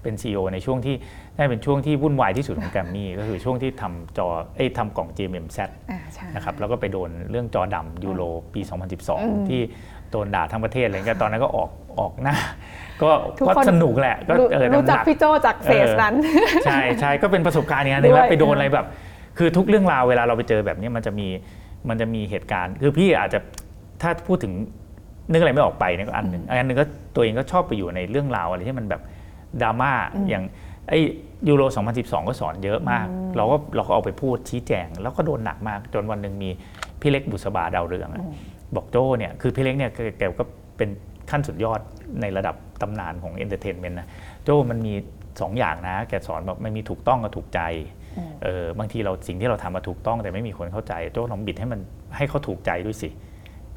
[0.03, 0.95] เป็น CEO ในช่วงที่
[1.37, 5.59] ได้เป็นช่วงที่วุ่นวายที่สุดของแกรมมี่ก็คือช่วงที่ทำจอเอ้ยทำกล่อง GMMZ
[5.91, 8.21] อ่าใช่นะครับแล้วก็ไปโดนเรื่องจอดำยูโร
[8.53, 8.65] ปีม
[9.07, 9.61] 2012 ที่
[10.11, 11.69] โดนด่าทั้งประเทศอะไรเงี้ยตอนนั้นก็ออก
[11.99, 12.35] ออกหน้า
[13.01, 16.15] ก็ทุกก็คนสนุกแหละก็รู้เออรู้จักหนัพี่โจจากเฟสนั้น
[16.65, 18.87] ใช่ใช่ก็เป็นประสบการณ์อย่างนึงด้แล้ววยไปโดนเออออะไรแบบ
[19.37, 21.27] คือทุกเรื่องราวเวลาเราไปเจอแบบนี้มันจะมี
[21.89, 23.39] มันจะมีเหตุการณ์ คือพี่อาจจะ
[24.01, 24.53] ถ้าพูดถึง
[25.31, 29.01] นึกอะไรไม่ออกไปเนี่ยก็อันหนึ่งอันหนึ่งก็ตัวเองก็ชอบไปอยู่ในเรื่องราวอะไรที่มันแบบ
[29.61, 29.91] ดราม่า
[30.29, 30.43] อย่าง
[30.89, 30.99] ไอ้
[31.49, 31.61] ยูโร
[31.95, 36.49] 2012 ก็สอนเยอะมาก เราก็เราก็เอาไปพูดชี้แจง แล้วก็โดนหนักมาก จนวันหนึ่งมี
[37.01, 38.23] พี่เล็กบุษบาดาวเรืองอะ
[38.75, 40.43] บอกโจ้เนี่ยคือพี่เล็กเนี่ยแกแกก็
[40.77, 40.89] เป็น
[41.31, 41.79] ขั้นสุดยอด
[42.21, 44.07] ในระดับตำนานของ entertainment นะ
[44.43, 44.93] โจ้มันมี
[45.41, 47.59] สองอย่างนะ แกสอนแบบมันมีถูกต้องกับถูกใจ
[48.43, 51.79] เออบางทีเราสิ่งที่เราทำมาถูกต้องแต่ไม่มีคนเข้าใจโจ้ลองบิดให้มัน
[52.17, 53.09] ให้เขาถูกใจด้วยสิ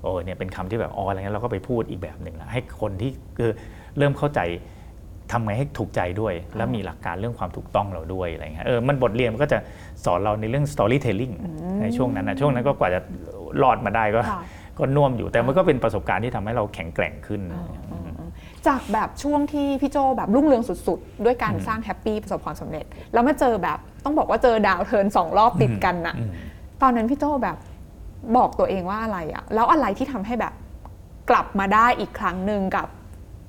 [0.03, 3.51] โอ้เนี่ยเป็นคำที่แบบอ๋ออะไรเงี้ยเราก็ไปพูดอีกแบบหนึ่งละให้คนที่คือ
[3.99, 4.41] เริ่มเข้าใจ
[5.33, 9.59] ทำไงให้ถูกใจด้วย แล้วมีหลักการเรื่องความถูกต้องเราด้วยอะไรเงี้ยเออมันบทเรียนมันก็จะ
[10.05, 11.35] สอนเราในเรื่อง storytelling
[11.83, 13.01] ในช่วงนั้นนะช่วงนั้นก็กว่าจะ
[13.63, 14.43] รอดมาได้ก็ค่ะ
[14.79, 17.41] ก็น่วมอยู่แต่มันก็เป็นประสบการณ์ที่ทำให้เราแข็งแกร่งขึ้น
[18.69, 26.31] จากแบบช่วงที่พี่โจ้แบบรุ่งเรืองสุดๆ ด้วยการสร้าง Happy ประสบความสำเร็จ แล้วมาเจอแบบต้องบอกว่าเจอ downturn สองรอบติดกันน่ะอืม
[26.83, 27.57] ตอนนั้นพี่โจ้แบบ
[28.37, 30.53] บอกตัวเองว่าอะไรอะแล้วอะไรที่ทำให้แบบ
[31.31, 32.89] กลับมาได้อีกครั้งหนึ่งกับ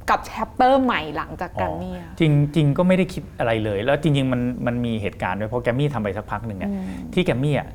[0.10, 6.72] กับ chapter ใหม่หลังจากแกรมมี่อะจริงจริงๆก็ไม่ได้คิดอะไรเลย แล้วจริงๆมันมันมีเหตุการณ์ด้วยเพราะแกรมมี่ทำไปสักพักหนึ่งเนี่ย
[7.14, 7.68] ที่แกรมมี่อะ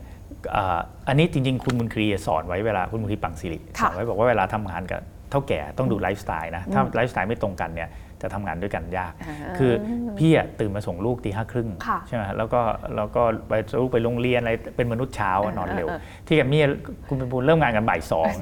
[0.54, 0.78] อ่า
[1.08, 5.00] อันนี้จริง ๆ คุณบุญคลีสอนไว้เวลาคุณบุญคลีปลั่งศิริค่ะสอนไว้บอกว่าเวลาทำงานกับ
[5.30, 7.90] เถ้าแก่ต้องดูไลฟ์สไตล์นะ ถ้าไลฟ์สไตล์ไม่ตรงกันเนี่ย
[8.22, 9.12] จะทำงานด้วยกันยาก
[9.58, 9.72] คือ
[10.18, 12.60] พี่อะตื่นมาส่งลูกตีห้าครึ่งค่ะใช่ไหมแล้วก็
[12.96, 16.62] แล้วก็ไปลูกไปโรงเรียนอะไรเป็นมนุษย์เช้าอะนอนเร็วเออเออที่แกรมมี่
[17.08, 18.32] คุณไพบูลย์เริ่มงานกันบ่ายสอง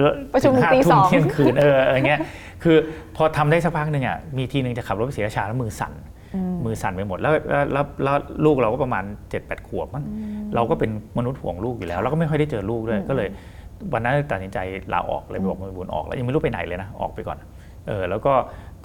[0.00, 2.20] แล้วประชุมถึงห้าทุ่สมองเที่ยงคืนเอออะไรเงี้ย
[2.62, 2.76] คือ
[3.16, 5.94] พอทำได้สักพักหนึ่งอะมีทีหนึ่งจะขับรถไปศรีราชาแล้วมือสั่น
[6.64, 10.04] มือสั่นไปหมดแล้วแล้วแล้วแล้วลูกเราก็ประมาณ7จ็ดแปดขวบมั้ง
[10.54, 13.28] เราก็เป็นมนุษย์ห่วงลูกอยู่แล้วแล้วก็ไม่ค่อยได้เจอลูกด้วยก็เลย
[13.92, 14.58] วันนั้นตัดสินใจ
[14.92, 17.38] ลาออกเลยไปบอกมือบุญออกแล้วยังไม่รู้ไปไหนเลยนะออกไปก่อน
[17.86, 18.34] เออแล้วก็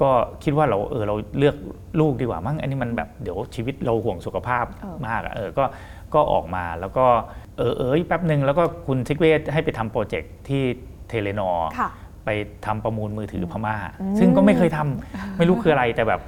[0.01, 0.09] ก็
[0.43, 1.55] คิดว่าเราเออเราเลือก
[1.99, 5.63] ลูกดีกว่ามั้งอันนี้มันแบบเดี๋ยวชีวิตเราห่วงสุขภาพเออมากอะเออก็
[6.13, 7.05] ก็ออกมาแล้วก็
[7.57, 10.63] เออเออแป๊บหนึ่งแล้วก็คุณทิกเวทให้ไปทำโปรเจกต์ที่
[11.07, 11.89] Telenor ค่ะ
[12.25, 12.29] ไป
[12.65, 13.75] ทำประมูลมือถือพม่า
[14.19, 16.21] ซึ่งก็ไม่เคยทำไม่รู้คืออะไรแต่แบบ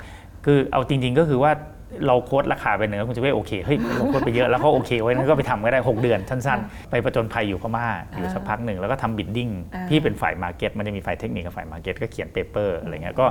[0.45, 1.51] คือเอาจริง ๆ ก็คือว่า
[2.07, 12.77] เรา quote ราคาไปหนึ่งแล้วคิดว่าจะไม่โอเคเฮ้ยเรา quote ไปเยอะแล้วเขาโอเคไว้นั้นก็ไปทำก็ได้ 6 เดือนสั้นๆ ไปประจนภัยอยู่พม่าอยู่สักพักหนึ่งแล้วก็ทำ bidding อ่าพี่เป็นฝ่าย market มันจะมีฝ่ายเทคนิคกับฝ่าย market ก็เขียน paper
[12.81, 13.25] อะไรเงี้ยก็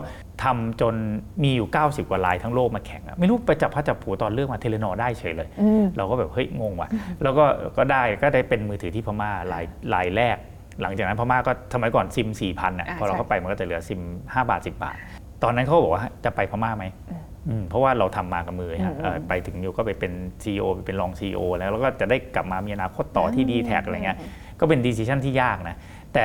[0.44, 0.94] ทำจน
[1.42, 5.48] มีอยู่ 90 กว่ารายทั้งโลกมาแข่งอะไม่รู้ไปจับพลัดจับผลูตอนเลือกมา Telenor ได้เฉยเลย
[5.96, 6.88] เราก็แบบเฮ้ยงงว่ะ
[7.22, 7.44] แล้วก็
[7.76, 9.64] ก็ได้ก็ได้เป็นมือถือที่พม่าราย
[9.94, 10.36] รายแรก
[10.82, 14.96] หลังจากนั้นพม่าก็สมัยก่อนซิม4 0 0พันอะอ่าพอเราใช่เข้าไปมันก็จะเหลือซิม5บาท10บาท
[15.42, 17.22] ตอนนั้นเขาก็บอกว่าจะไปพม่าไหมอืม
[17.68, 24.18] เพราะว่าเราทำมากับมือฮะเอ่อไปถึงอยู่ก็ไปเป็น CEO ไปเป็นรอง CEO แล้วแล้วก็จะได้กลับมามีอนาคตต่อที่ dtac อะไรเงี้ย
[24.60, 25.76] ก็เป็น decision ที่ยากนะ
[26.14, 26.24] แต่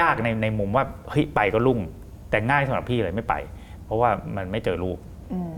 [0.00, 1.78] ยากในในมุมว่าเฮ้ยไปก็รุ่ง
[2.30, 3.34] แต่ง่ายสำหรับพี่เลยไม่ไป
[3.84, 4.98] เพราะว่ามันไม่เจอลูก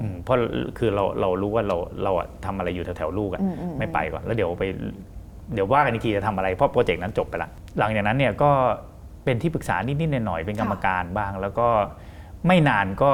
[0.00, 0.36] อืมเพราะ
[0.78, 3.42] คือเราเรารู้ว่าเราเราอะทำอะไรอยู่แถวๆลูกอะ
[3.78, 4.64] ไม่ไปก่อนแล้วเดี๋ยวไป
[5.54, 8.50] เดี๋ยวว่ากันอีกทีจะทำอะไรเพราะโปรเจกต์นั้นจบไปละหลังจากนั้นเนี่ยก็
[9.24, 11.68] เป็นที่ปรึกษานิดๆหน่อยๆเป็นกรรมการบ้าง แล้วก็
[12.46, 13.10] ไม่นานก็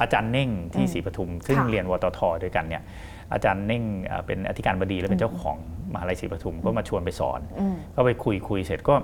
[0.00, 2.82] อาจารย์เน่งที่ศรีปทุม ซึ่งค่ะเรียนวตทด้วยกันเนี่ย
[3.32, 5.56] อาจารย์เน่งเอ่อเป็นอธิการบดีและเป็นเจ้าของ
[5.92, 7.40] มหาลัยศรีปทุมก็มาชวนไปสอน
[7.94, 8.94] ก็ไปคุยคุยเสร็จก็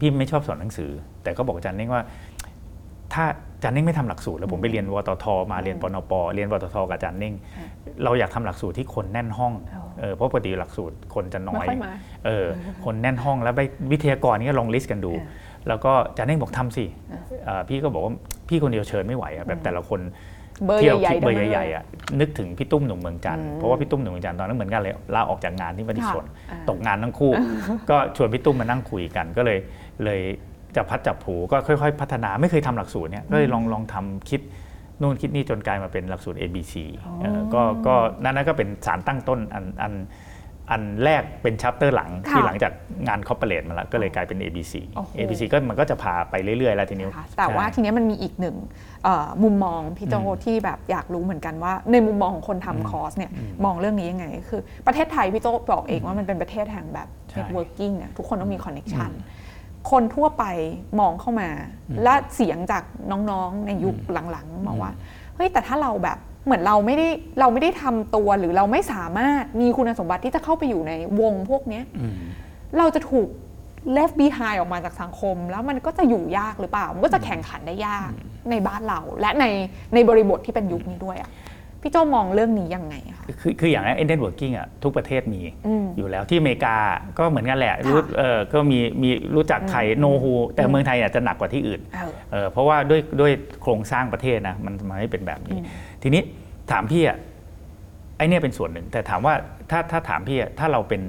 [0.00, 0.90] พี่ไม่ชอบสอนหนังสือ
[1.22, 2.02] แต่ก็บอกอาจารย์เน่งว่า
[3.14, 3.24] ถ้า
[3.56, 7.34] อาจารย์เน่งไม่ทำหลักสูตรแล้วผมไปเรียนวตทมาเรียนปนปเรียนวตทกับอาจารย์เน่ง
[8.04, 9.52] เราอยากทำหลักสูตรที่คนแน่นห้อง
[10.00, 11.92] เออเพราะปกติหลักสูตรคนจะน้อยไม่ค่อยมา
[12.26, 12.46] เออ
[12.84, 13.60] คนแน่นห้องแล้วไป
[13.92, 15.12] วิทยากรนี่ก็ลอง list กันดู
[15.68, 16.84] แล้วก็อาจารย์เน่งบอกทำสิ
[17.44, 18.12] เอ่อพี่ก็บอกว่า
[18.48, 20.00] พี่คนเดียวเชิญไม่ไหวอะแบบแต่ละคน
[20.64, 21.84] เบอร์ที่เราใหญ่คิดๆเบอร์ทั้งนั้นใหญ่ๆอะ
[22.20, 27.32] นึกถึงพี่ตุ้มหนุ่มเมืองจันทร์เพราะว่าพี่ตุ้มหนุ่มเมืองจันทร์ตอนนั้นเหมือนกันเลยลาออกจากงานที่มติชน ค่ะตกงานทั้งคู่
[27.90, 29.58] ก็ชวนพี่ตุ้มมานั่งคุยกันก็เลย
[30.04, 30.20] เลย
[30.76, 34.40] จับพลัดจับผลูก็ค่อย ๆ พัฒนาไม่เคยทำหลักสูตรเนี่ยก็เลยลองลองทำคิด
[35.00, 36.74] นู่นคิดนี่จนกลายมาเป็นหลักสูตร ABC
[37.20, 39.92] เอ่อก็ก็นั่นนั่นก็เป็นสารตั้งต้นอันอัน
[40.70, 42.72] อันแรกเป็น chapter หลังค่ะที่หลังจาก
[43.08, 48.56] งาน corporate มาแล้วก็เลยกลายเป็น ABC โอ้โห ABC ก็มันก็จะพาไปเรื่อยๆ แล้วทีนี้นะคะแต่ว่าใช่ทีเนี้ยมันมีอีกหนึ่ง
[49.04, 50.14] เอ่อมุมมองพี่โจ้
[50.44, 53.30] ที่แบบอยากรู้เหมือนกันว่า ในมุมมองของคนทำคอร์สเนี่ย
[53.64, 59.10] มองเรื่องนี้ยังไง คือประเทศไทยพี่โจ้บอกเองว่ามันเป็นประเทศแห่งแบบใช่ networking อะทุกคนต้องมี connection
[59.90, 60.44] คนทั่วไป
[61.00, 61.48] มองเข้ามา
[62.02, 64.92] และเสียงจากน้องๆในยุคหลังๆบอกว่า
[65.36, 67.08] เฮ้ยแต่ถ้าเราแบบ เหมือนเราไม่ได้
[67.40, 72.14] เราไม่ได้ทำตัวหรือเราไม่สามารถมีคุณสมบัติที่จะเข้าไปอยู่ในวงพวกเนี้ยอืม
[72.78, 73.28] เราจะถูก
[73.96, 78.10] left behind ออกมาจากสังคม แล้วมันก็จะอยู่ยากหรือเปล่า มันก็จะแข่งขันได้ยาก
[78.50, 79.44] ในบ้านเราและใน
[79.94, 81.32] ในบริบทที่เป็นยุคนี้ด้วยอะ
[81.82, 86.76] พี่โจ้มองเรื่องนี้ยังไงคะคือคืออย่างไอ้ networking อะทุกประเทศมีอืมอยู่แล้วที่อเมริกา
[87.18, 95.58] ก็เหมือนกันแหละค่ะรู้เออก็มีมีรู้จักใคร know who แต่เมืองไทยอาจจะหนักกว่าที่อื่นเออเออเพราะว่าด้วยด้วยโครงสร้างประเทศนะมันมันไม่เป็นแบบนี้
[96.02, 96.22] ทีนี้
[96.70, 97.18] ถามพี่อะ
[98.16, 99.34] ไอ้เนี่ยเป็นส่วนหนึ่ง แต่ถามว่า
[99.70, 101.02] ถ้าถ้าถามพี่อะถ้าเราเป็น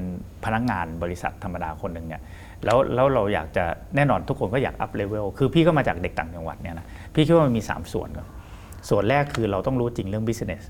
[0.45, 2.21] พนักงานบริษัทธรรมดาคนหนึ่งเนี่ย
[2.65, 8.27] แล้วแล้วเราอยากจะแน่นอนทุกคนก็อยาก up level คือพี่ก็มาจากเด็กต่างจังหวัดเนี่ยนะพี่คิดว่ามันมี 3 ส่วนก่อน
[8.89, 10.63] ส่วนแรกคือเราต้องรู้จริงเรื่อง business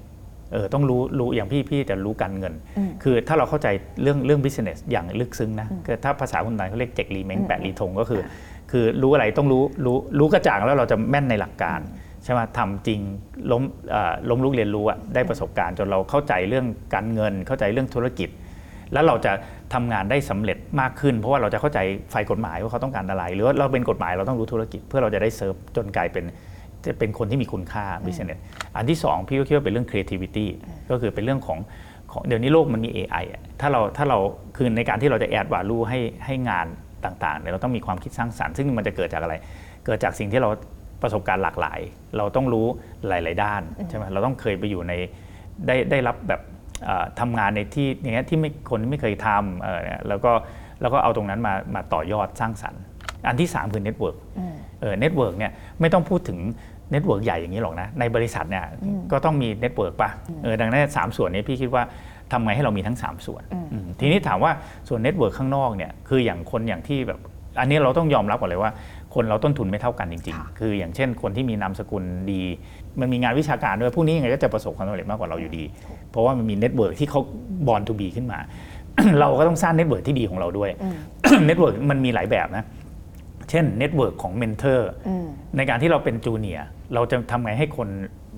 [0.53, 3.67] เออต้องรู้รู้อย่างพี่พี่จะรู้การเงินอืมคือถ้าเราเข้าใจ
[4.01, 8.21] เรื่องเรื่อง business อย่างลึกซึ้งนะคือถ้าภาษาคนไทยเขาเรียกเจ็กรีเม้งแปดรีทงก็คือ
[8.71, 11.79] คือรู้อะไรต้องรู้รู้รู้กระจ่างแล้วเราจะแม่นในหลักการ
[12.23, 12.99] ใช่ไหมทำจริง
[13.51, 13.63] ล้ม
[14.29, 18.29] ล้มลุกเรียนรู้ได้ประสบการณ์จนเราเข้าใจเรื่องการเงิน เข้าใจเรื่องธุรกิจ
[18.93, 19.31] แล้วเราจะ
[19.73, 21.79] ทำงานได้สำเร็จมากขึ้น เพราะว่าเราจะเข้าใจ
[22.13, 26.23] ฝ่ายกฎหมายว่าเขาต้องการอะไร หรือว่าเราเป็นกฎหมายเราต้องรู้ธุรกิจ เพื่อเราจะได้เซิร์ฟจนกลายเป็น
[26.85, 28.39] จะเป็นคนที่มีคุณค่า business
[28.75, 30.47] อันที่สองพี่ก็คิดว่าเป็นเรื่อง creativity
[30.91, 31.59] ก็คือเป็นเรื่องของ
[32.11, 34.17] ของเดี๋ยวนี้โลกมันมี AI อะถ้าเราถ้าเรา
[34.57, 36.67] คือในการที่เราจะ add value ให้ให้งาน
[37.05, 39.35] ต่างๆเนี่ยเราต้องมีความคิดสร้างสรรค์ซึ่งมันจะเกิดจากอะไร
[39.85, 40.49] เกิดจากสิ่งที่เรา
[41.01, 41.79] ประสบการณ์หลากหลาย
[42.17, 42.67] เราต้องรู้
[43.07, 44.93] หลาย ๆ ด้านใช่ไหมเราต้องเคยไปอยู่ใน
[45.67, 46.41] ได้ได้รับแบบ
[46.85, 50.31] เอ่อทำงานในที่อย่างเงี้ยที่ไม่คนที่ไม่เคยทำเอ่อเนี่ยแล้วก็
[50.81, 52.81] แล้วก็เอาตรงนั้นมามาต่อยอดสร้างสรรค์
[53.27, 54.17] อันที่ 3 คือ network
[54.81, 56.39] เออ network เนี่ยไม่ต้องพูดถึง
[56.91, 58.65] network ใหญ่อย่างนี้หรอกนะ ในบริษัทเนี่ย
[59.11, 60.09] ก็ต้องมี network ป่ะ
[60.43, 61.83] เออดังนั้นสามส่วนนี้พี่คิดว่า
[62.31, 64.51] ทำไงให้เรามีทั้ง 3 ส่วนอืมทีนี้ถามว่า
[64.87, 67.19] ส่วน network ข้างนอกเนี่ยคืออย่างคนอย่างที่แบบ
[67.59, 68.71] อันนี้เราต้องยอมรับก่อนเลยว่า
[69.15, 72.41] คนเราต้นทุนไม่เท่ากันจริงค่ะๆคืออย่างเช่น คนที่มีนามสกุลดี
[72.99, 75.63] มันมีงานวิชาการด้วยพวกนี้ยังไงก็จะประสบความสำเร็จมากกว่าเราอยู่ดี
[76.09, 77.21] เพราะว่ามันมี network ที่เขา
[77.67, 78.39] born to be ขึ้นมา
[79.19, 80.69] เราก็ต้องสร้าง network ที่ดีของเราด้วย
[81.45, 82.63] network มันมีหลายแบบนะ
[83.49, 85.25] เช่น network ของ mentor อืม
[85.57, 87.89] ในการที่เราเป็น junior เราจะทำไงให้คน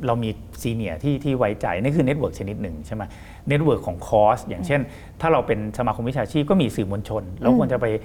[0.07, 0.29] เรามี
[0.62, 3.03] senior ที่ที่ไว้ใจ นี่คือ network ชนิดหนึ่งใช่ไหม
[3.50, 4.81] network ของคอร์สอย่างเช่น
[5.21, 7.99] ถ้าเราเป็นสมาคมวิชาชีพก็มีสื่อมวลชน เราควรจะไปเอ่อ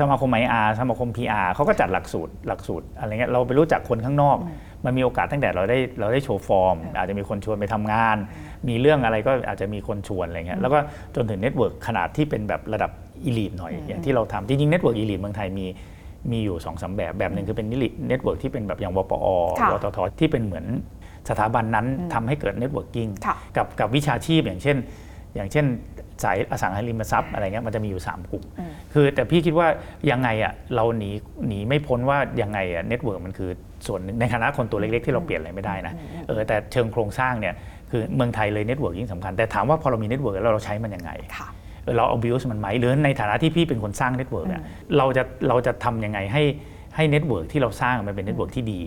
[0.00, 4.36] สมาคม IR สมาคม PR เขาก็จัดหลักสูตรหลักสูตรอะไรเงี้ยเราไปรู้จักคนข้างนอก
[4.84, 8.16] มันมีโอกาสตั้งแต่เราได้เราได้โชว์ฟอร์ม อาจจะมีคนชวนไปทำงาน
[8.68, 10.78] มีเรื่องอะไรก็อาจจะมีคนชวนอะไรเงี้ยแล้วก็
[11.14, 12.90] จนถึง network ขนาดที่เป็นแบบระดับ
[13.24, 15.66] elite หน่อย อย่างที่เราทำจริงๆเน็ตเวิร์กอีลีทเมืองไทยมี
[16.30, 19.26] มีอยู่2อสาแบบแบบหนึ่งคือเป็น elite network ที่เป็นแบบอย่างวปอ
[19.60, 20.66] ค่ะวตทที่เป็นเหมือน
[21.28, 24.76] สถาบันนั้นทำให้เกิด networking ค่ะกับกับวิชาชีพอย่างเช่น
[25.34, 25.66] อย่างเช่น
[26.22, 28.44] สายอสังหาริมทรัพย์อะไรเงี้ยมันจะมีอยู่ 3 กลุ่ม
[28.92, 29.68] คือแต่พี่คิดว่า
[30.10, 31.10] ยังไงอะเราหนี
[31.48, 33.50] หนีไม่พ้นว่ายังไงอะ network มันคือ
[33.86, 35.94] ส่วนหนึ่งในฐานะคนตัวเล็กๆ ที่เราเปลี่ยนอะไรไม่ได้นะ
[36.28, 37.54] เออแต่เชิงโครงสร้างเนี่ย
[37.90, 41.48] คือเมืองไทยเลย network ยิ่งสำคัญ แต่ถามว่าพอเรามี network แล้วเราใช้มันยังไงค่ะ
[41.84, 44.62] เออเรา abuse มันไหมหรือในฐานะที่พี่เป็นคนสร้าง network เนี่ย
[44.96, 46.44] เราจะเราจะทำยังไงให้
[46.96, 48.80] ให้ network ที่เราสร้างมันเป็น network ที่ดี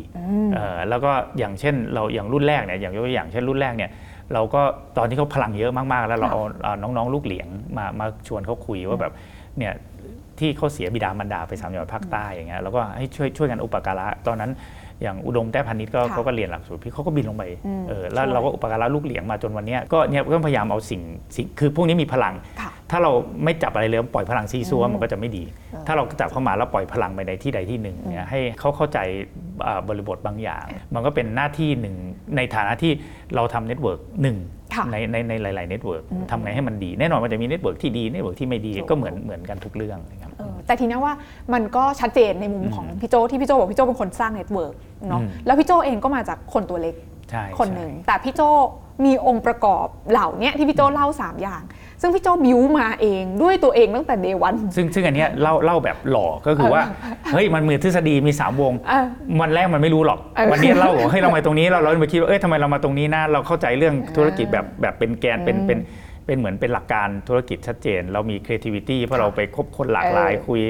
[0.53, 3.89] เออแล้วก็อย่างเช่นเราอย่างรุ่นแรกเนี่ยอย่างยกตัวอย่างเช่นรุ่นแรกเนี่ย
[4.33, 4.61] เราก็
[4.97, 9.13] ตอนที่เขาพลังเยอะมากๆ แล้วเราเอาเอาน้องๆ ลูกเหลียงมามาชวนเขาคุยว่าแบบ
[9.57, 9.73] เนี่ย
[10.39, 14.51] ที่เขาเสียบิดามารดาไปสามจังหวัดภาคใต้อย่างเงี้ยแล้วก็ให้ช่วยช่วยกันอุปการะตอนนั้น
[15.01, 21.01] อย่างอุดมแต้พานิชก็ค่ะเขาก็เรียนหลักสูตรพี่เขาก็บินลงไปอืมเออแล้วช่วยเราก็อุปการะลูกเหลียงมาจนวันเนี้ยก็เนี่ยก็พยายามเอาสิ่ง
[21.35, 23.11] สิ่งคือพวกนี้มีพลังค่ะ ถ้าเรา
[23.43, 25.43] ไม่จับอะไรเลยปล่อยพลังซีซัวมันก็จะไม่ดี
[25.87, 28.99] ถ้าเราจับเข้ามาแล้วปล่อยพลังไปในที่ใดที่หนึ่งเนี่ยให้เขาเข้าใจ
[29.65, 31.95] อ่าบริบทบางอย่าง มันก็เป็นหน้าที่หนึ่ง
[32.35, 32.91] ในฐานะที่
[33.35, 34.37] เราทำ network หนึ่ง
[34.75, 41.13] ค่ะในในในหลายๆ network ทำไงให้มันดี แน่นอนมันจะมี network ที่ดี network ที่ไม่ดีถูกก็เหมือนเหมือนกันทุกเรื่องนะครับเออแต่ทีนี้ว่า
[41.53, 44.73] มันก็ชัดเจนในมุมของพี่โจที่พี่โจบอกพี่โจเป็นคนสร้าง network
[45.09, 46.95] เนาะอืมแล้วพี่โจเองก็มาจากคนตัวเล็ก
[47.29, 48.41] ใช่คนหนึ่งแต่พี่โจ
[49.05, 51.61] มีองค์ประกอบเหล่าเนี้ยที่พี่โจเล่า 3 อย่าง
[52.01, 56.81] ซึ่งพี่โจบิวมาเองด้วยตัวเองตั้งแต่ day one ซึ่งซึ่งอันเนี้ยเล่าเล่าแบบหล่อก็คือว่า
[57.33, 59.05] เฮ้ยมันมีทฤษฎีมีสามวงเออ
[59.41, 65.79] วันแรกมันไม่รู้หรอกเออวันนี้เล่าบอกว่าเฮ้ยเรามาตรงนี้เราเราไปคิดว่าเอ้ยทำไมเรามาตรงนี้นะเราเข้าใจเรื่องธุรกิจแบบแบบเป็นแกนเป็นเป็น
[66.25, 70.61] เป็นเหมือนเป็นหลักการธุรกิจชัดเจน เรามี creativity เพราะเราไปคบคนหลากหลายเออคุย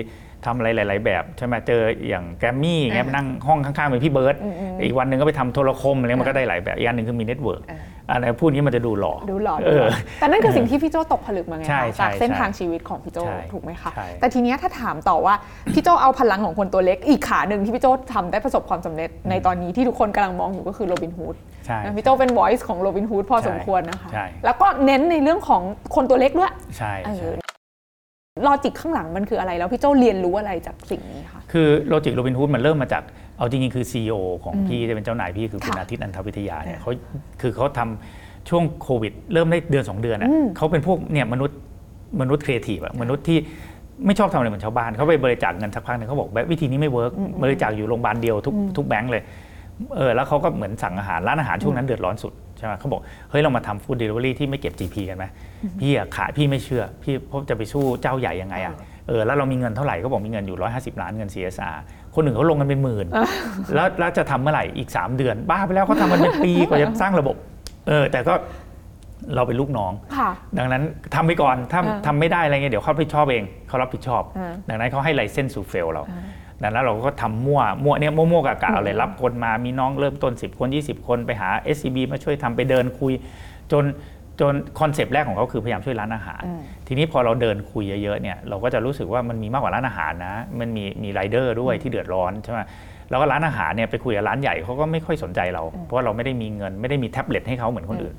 [0.47, 4.35] ทำอะไรหลาย ๆ แบบใช่ไหมเจออย่างแกรมมี่อย่างเงี้ยไปนั่งห้องข้างๆเป็นพี่เบิร์ด
[4.83, 7.63] อีกวันหนึ่งก็ไปทำโทรคมอะไรเงี้ยมันก็ได้หลายแบบอีกอันหนึ่งคือมี network
[8.09, 9.87] อันนี้พูดนี้มันจะดูหล่อดูหล่อเออ
[10.19, 15.33] แต่นั่นคือสิ่งที่พี่โจตกผลึกมาไงใช่คะใช่จากเส้นใช่ทางชีวิตของพี่โจใช่ถูกไหมคะใช่แต่ทีเนี้ยถ้าถามต่อว่า
[15.73, 25.61] พี่โจเอาพลังของคนตัวเล็ก อีกขาหนึ่งที่พี่โจทำได้ประสบความสำเร็จในตอนนี้ที่ทุกคนกำลังมองอยู่ก็คือโรบินฮูดใช่นะพี่โจเป็น voice ของโรบินฮูดพอใช่สมควรนะคะใช่แล้วก็เน้นในเรื่องของ
[25.95, 27.46] คนตัวเล็กด้วยใช่เอใช่อ
[28.45, 33.03] logic ข้างหลังมันคืออะไร แล้วพี่โจเรียนรู้อะไรจากสิ่งนี้คะคือ logic โรบินฮูดมันเริ่มมาจาก
[33.37, 36.91] เอาจริงๆคือ CEO ของพี่ที่เป็นเจ้านายพี่คือคุณค่ะอาทิตย์ นันทวิทยาเนี่ยค่ะเขา
[37.41, 41.57] คือเขาทำช่วงโควิด เริ่มได้เดือน 2 เดือนอะอืมเขาเป็นพวกเนี่ยมนุษย์
[42.21, 43.37] มนุษย์ครีเอทีฟอะมนุษย์ที่
[44.05, 47.11] ไม่ชอบทำอะไรเหมือนชาวบ้านเขาไปบริจาคเงินสักพักหนึงเขาบอกแบบวิธีนี้ไม่ work
[47.43, 49.23] บริจาคอยู่โรงพยาบาลเดียวทุกทุกแบงก์เลย
[49.97, 55.25] เออแล้วเขาก็เหมือนสั่งอาหารร้านอาหารช่วงนั้นเดือดร้อนสุด ใช่ไหมเขาบอกเฮ้ยเรามาทำ food delivery ที่ไม่เก็บ GP กันไหม
[55.79, 58.73] พี่อะขายพี่ไม่เชื่อ พี่เพราะจะไปสู้เจ้าใหญ่ยังไงอะ
[59.07, 61.75] เออแล้วเรามีเงินเท่าไหร่ก็บอกมีเงินอยู่ 150 ล้านเงิน CSR
[62.15, 63.07] คนหนึ่งเขาลงกันเป็นหมื่น
[63.75, 67.35] แล้วแล้วจะทำเมื่อไหร่อีก 3 เดือน บ้าไปแล้วเขาทำมันเป็นปีกว่าจะสร้างระบบ
[67.87, 68.33] เออแต่ก็
[69.35, 70.83] เราเป็นลูกน้องค่ะดังนั้น
[71.15, 76.03] ทำไปก่อนถ้าอ่าทำไม่ได้อะไรเงี้ยเดี๋ยวเขารับผิดชอบเองเขารับผิดชอบอ่าดังนั้นเขาให้ license to fail เรา
[76.63, 83.13] ดังนั้นเราก็ทำมั่วมั่วเนี่ยมั่วๆกะกะเอาเลยรับคนมามีน้องเริ่มต้น 10 คน 20 คนไปหา SCB มาช่วยทำไปเดินคุย
[83.71, 83.83] จน
[84.39, 92.59] จน concept แรกของเขาคือพยายามช่วยร้านอาหารอืมทีนี้พอเราเดินคุยเยอะๆเนี่ยเราก็จะรู้สึกว่ามันมีมากกว่าร้านอาหารนะ มันมีมีไรเดอร์ด้วยที่เดือดร้อนใช่ไหม
[93.09, 98.15] แล้วก็ร้านอาหารเนี่ยไปคุยกับร้านใหญ่เขาก็ไม่ค่อยสนใจเรา เพราะว่าเราไม่ได้มีเงินไม่ได้มีแท็บเล็ตให้เขาเหมือนคนอื่น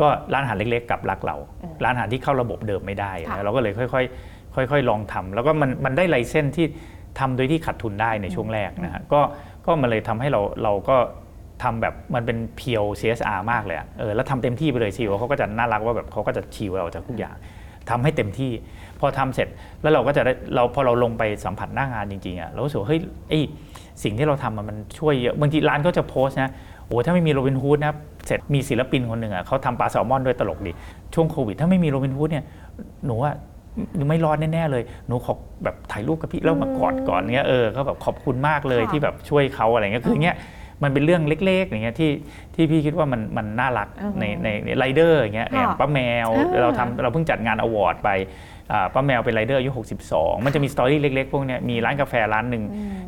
[0.00, 1.36] ก็ร้านอาหารเล็กๆกลับรักเรา
[1.84, 6.66] ร้านอาหารที่เข้าระบบเดิมไม่ได้ค่ะนะเราก็เลยค่อยๆค่อยๆลองทำแล้วก็มันมันได้ไลเซนที่
[7.18, 9.20] ทำโดยที่ขาดทุนได้ในช่วงแรกนะฮะก็
[9.66, 10.96] ก็มันเลยทำให้เราเราก็
[11.62, 17.34] ทำแบบมันเป็นเพียว CSR มากเลยอะเออแล้วทำเต็มที่ไปเลยชิวเขาก็จะน่ารักว่าแบบเขาก็จะชิวเราจากทุกอย่าง
[17.90, 18.52] ทำให้เต็มที่
[19.00, 19.48] พอทำเสร็จ
[19.82, 23.32] แล้วเราก็จะได้เราพอเราลงไปสัมผัสหน้างานจริงๆอะเรารู้สึกว่าเฮ้ยไอ
[24.02, 26.50] สิ่งที่เราทำอะมันช่วยเยอะบางทีร้านก็จะโพสต์นะ
[26.86, 27.92] โอ้ถ้าไม่มีโรบินฮูดนะ
[28.26, 30.72] เสร็จมีศิลปินคนหนึ่งอะเขาทำปลาแซลมอนด้วยตลกดี
[31.14, 32.44] ช่วงโควิด ถ้าไม่มีโรบินฮูดเนี่ย
[33.06, 33.53] หนูว่าหนู
[34.08, 35.34] ไม่รอดแน่ๆเลยหนูขอ
[35.64, 40.36] แบบถ่ายรูปกับพี่แล้วมากอดก่อนเงี้ยเออก็แบบขอบคุณมากเลยค่ะที่แบบช่วยเขาอะไรเงี้ยคือเงี้ย
[40.82, 42.10] มันเป็นเรื่องเล็กๆอย่างเงี้ยที่
[42.54, 48.10] ที่พี่คิดว่ามันมันน่ารักอือฮึในในในไรเดอร์อย่างเงี้ยค่ะอย่างป้าแมวอ่าเราทำเราเพิ่งจัดงาน award ไป
[48.72, 49.70] อ่าป้าแมวเป็นไรเดอร์อายุ
[50.08, 52.64] 62 มันจะมี story เล็กๆ พวกเนี้ยมีร้านกาแฟร้านหนึ่ง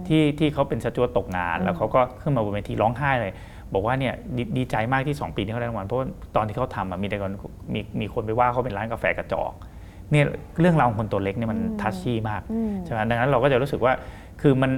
[0.08, 3.32] ที่ที่เขาเป็นสจ๊วตตกงาน แล้วเขาก็ขึ้นมาบนเวทีร้องไห้เลย
[3.72, 7.32] บอกว่าเนี่ยดดีใจมากที่ 2 ปีที่เขาได้รางวัลเพราะว่าตอนที่เขาทำอะมีแต่คน
[7.74, 9.52] มีมีคนไปว่าเขาเป็นร้านกาแฟกระจอก
[10.12, 10.24] เนี่ย
[10.60, 13.92] เรื่องราวของคนตัวเล็กเนี่ยมัน touchy มากอืมใช่ไหมดังนั้นเราก็จะรู้สึกว่า
[14.42, 14.70] คือมัน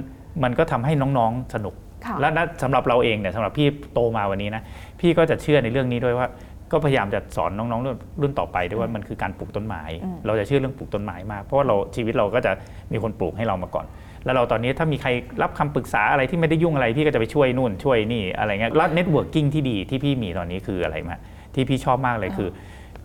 [0.43, 4.61] มันก็ทำให้น้องๆสนุกค่ะและณสำหรับเราเองเนี่ยสำหรับพี่โตมาวันนี้นะ
[4.99, 6.27] พี่ก็จะเชื่อในเรื่องนี้ด้วยว่า
[6.71, 12.51] ก็พยายามจะสอนน้องๆรุ่นรุ่นต่อไปด้วยว่ามันคือการปลูกต้นไม้อืมเราจะเชื่อเรื่องปลูกต้นไม้มาก เพราะว่าเราชีวิตเราก็จะ
[12.91, 13.85] มีคนปลูกให้เรามาก่อน
[14.25, 15.09] แล้วเราตอนนี้ถ้ามีใคร
[15.41, 21.17] รับคำปรึกษาอะไรที่ไม่ได้ยุ่งอะไรพี่ก็จะไปช่วยนู่นช่วยนี่อะไรเงี้ยแล้ว networking ที่ดีที่พี่มีตอนนี้คืออะไรมา
[21.55, 22.49] ที่พี่ชอบมากเลยคือ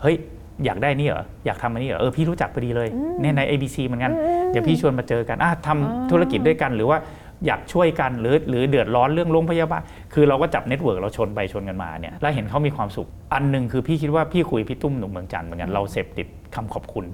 [0.03, 0.17] เฮ้ย
[0.65, 2.89] อยากได้นี่เหรออยากทำอันนี้เหรอเออพี่รู้จักพอดีเลย
[3.21, 4.13] เนี่ยใน ABC เหมือนกัน
[4.51, 6.99] เดี๋ยวพี่ชวนมาเจอกันอะทำธุรกิจด้วยกันหรือว่า
[7.47, 9.83] อยากช่วยกันหรือหรือเดือดร้อนเรื่องโรงพยาบาล
[10.15, 17.05] คือเราก็จับ network เราชนไปชนกันมาเนี่ยแล้วเห็นเขามีความสุข อันหนึ่งคือพี่คิดว่าพี่คุยพี่ตุ้มหนุ่มเมืองจันทร์เหมือนกันเราเสพติดคำขอบคุณ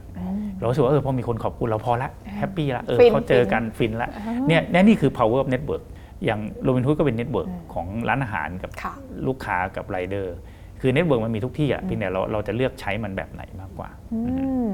[0.58, 4.10] เรารู้สึกว่าเออพอมีคนขอบคุณเราพอละ happy ละเออฟินเขาเจอกันฟินละ
[4.48, 5.82] เนี่ยเนี่ยนี่คือ power of network
[6.24, 8.92] อย่างโรบินฮูดก็เป็น network ของร้านอาหารกับค่ะ
[9.26, 10.34] ลูกค้ากับไรเดอร์
[10.80, 14.20] คือ network มันมีทุกที่อะเพียงแต่เราเราจะเลือกใช้มันแบบไหนมากกว่าอื
[14.62, 14.64] ม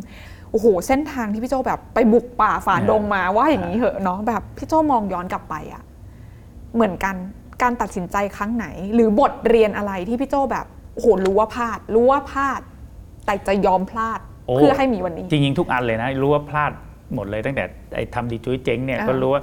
[0.50, 5.82] โอ้โห เส้นทางที่พี่โจแบบไปบุกป่าฝ่าดงมาว่าอย่างนี้เหอะเนาะแบบพี่โจมองย้อนกลับไปอะ
[6.74, 7.14] เหมือนกัน
[7.62, 12.60] การตัดสินใจครั้งไหน หรือบทเรียนอะไรที่พี่โจแบบโอ้โหรู้ว่าพลาด รู้ว่าพลาด
[13.26, 16.72] แต่จะยอมพลาดโอ้เพื่อให้มีวันนี้ จริงๆทุกอันเลยนะ รู้ว่าพลาด
[17.14, 17.64] หมดเลยตั้งแต่
[17.94, 19.42] ไอ้ทำดีจุ้ยเจ๊งเนี่ยอ่าก็รู้ว่า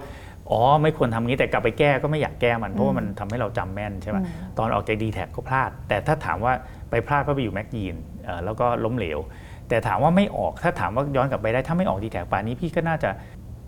[0.51, 4.17] อ๋อไม่ควรทำงี้แต่กลับไปแก้ก็ไม่อยากแก้มันเพราะว่ามันทำให้เราจำแม่นใช่ไหม
[4.57, 6.53] ตอนออกจากดีแท็ก็พลาด แต่ถ้าถามว่า
[6.89, 9.19] ไปพลาดเพราะไปอยู่แม็กยีนเอ่อแล้วก็ล้มเหลว
[9.69, 13.09] แต่ถามว่าไม่ออกถ้าถามว่าย้อนกลับไปได้ถ้าไม่ออกดีแท็ป่านนี้พี่ก็น่าจะ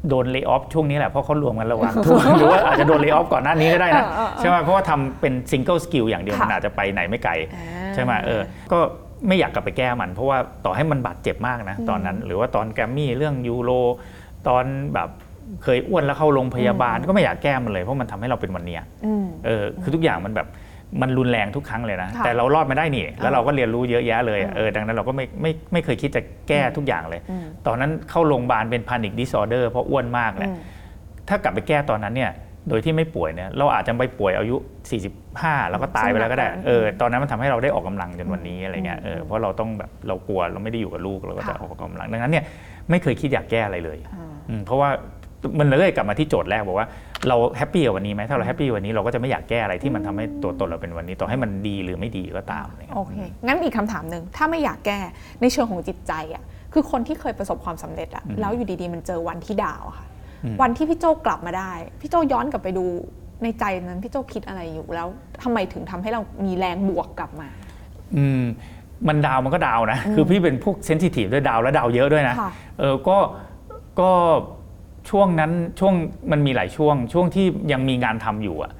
[0.09, 8.77] โดนเล y o ออฟช่วงนี้แหละเพราะเขารวมกันระหว่างทุกหรือว่าอาจจะโดนเล y o ออฟก่อนหน้านี้ก็ได้นะอ่าๆๆใช่ไหมเพราะว่าทำเป็น single skill อย่างเดียวค่ะมันอาจจะไปไหนไม่ไกลอ่าใช่ไหมเออก็
[9.27, 13.71] ไม่อยากกลับไปแก้มัน เพราะว่าต่อให้มันบาดเจ็บมากนะตอนนั้น หรือว่าตอนแกรมมี่เรื่องยูโร
[14.47, 15.09] ตอนแบบ
[15.63, 20.47] เคยอ้วนแล้วเข้าโรงพยาบาลก็ไม่อยากแก้มันเลยเพราะมันทำให้เราเป็นวันเนี้ยอืมเออคือทุกอย่างมันแบบ
[21.01, 30.59] มันรุนแรงทุกครั้งเลยนะค่ะแต่เรารอดมาได้นี่ แล้วเราก็เรียนรู้เยอะแยะเลยอะอืมเออดังนั้นเราก็ไม่ไม่ไม่เคยคิดจะแก้ทุกอย่างเลยอืมตอนนั้นเข้าโรงพยาบาลเป็นพานิคดิสออเดอร์เพราะอ้วนมากเนี่ยอืม
[31.29, 32.31] ถ้ากลับไปแก้ตอนนั้นเนี่ย
[32.69, 34.55] โดยที่ไม่ป่วยเนี่ยเราอาจจะไปป่วยอายุ
[35.13, 42.43] 45 แล้วก็ตายไปแล้วก็ได้ซึ่งแบบนั้นเออตอนนั้นมันทำให้เราได้ออกกำลังจนวันนี้อะไรเงี้ยเออเพราะเราต้องแบบเรากลัวเราไม่ได้อยู่กับลูกเราก็จะค่ะออกกำลังดังนั้นเนี่ย
[42.89, 44.89] ไม่เคยคิดอยากแก้อะไรเลยอ่าอืมเพราะว่า
[45.59, 46.87] มันเลยกลับมาที่โจทย์แรกบอกว่า
[47.27, 54.99] เราแฮปปี้กับวันนี้ไหมถ้าเราแฮปปี้วันนี้เราก็จะไม่อยากแก้อะไรที่มันทำให้ตัวตนเราเป็นวันนี้ต่อให้มันดีหรือไม่ดีก็ตามอะไรเงี้ยโอเคงั้นอีกคำถามหนึ่งถ้าไม่อยากแก้
[55.41, 60.07] ในเชิงของจิตใจอะคือคนที่เคยประสบความสำเร็จอะแล้วอยู่ดีๆ มันเจอวันที่ดาวอะค่ะ
[60.61, 62.85] วันที่พี่โจกลับมาได้ พี่โจย้อนกลับไปดู
[63.43, 65.07] ในใจนั้นพี่โจคิดอะไรอยู่แล้ว
[65.43, 67.49] ทำไมถึงทำให้เรามีแรงบวกกลับมา
[68.17, 68.43] อืม
[69.07, 73.17] มันดาวมันก็ดาวนะ คือพี่เป็นพวกเซนซิทีฟด้วยดาวและดาวเยอะด้วยนะค่ะเออก็
[73.99, 74.11] ก็
[75.09, 75.93] ช่วงนั้นช่วง
[76.31, 78.71] มันมีหลายช่วง ช่วงที่ยังมีงานทำอยู่อะ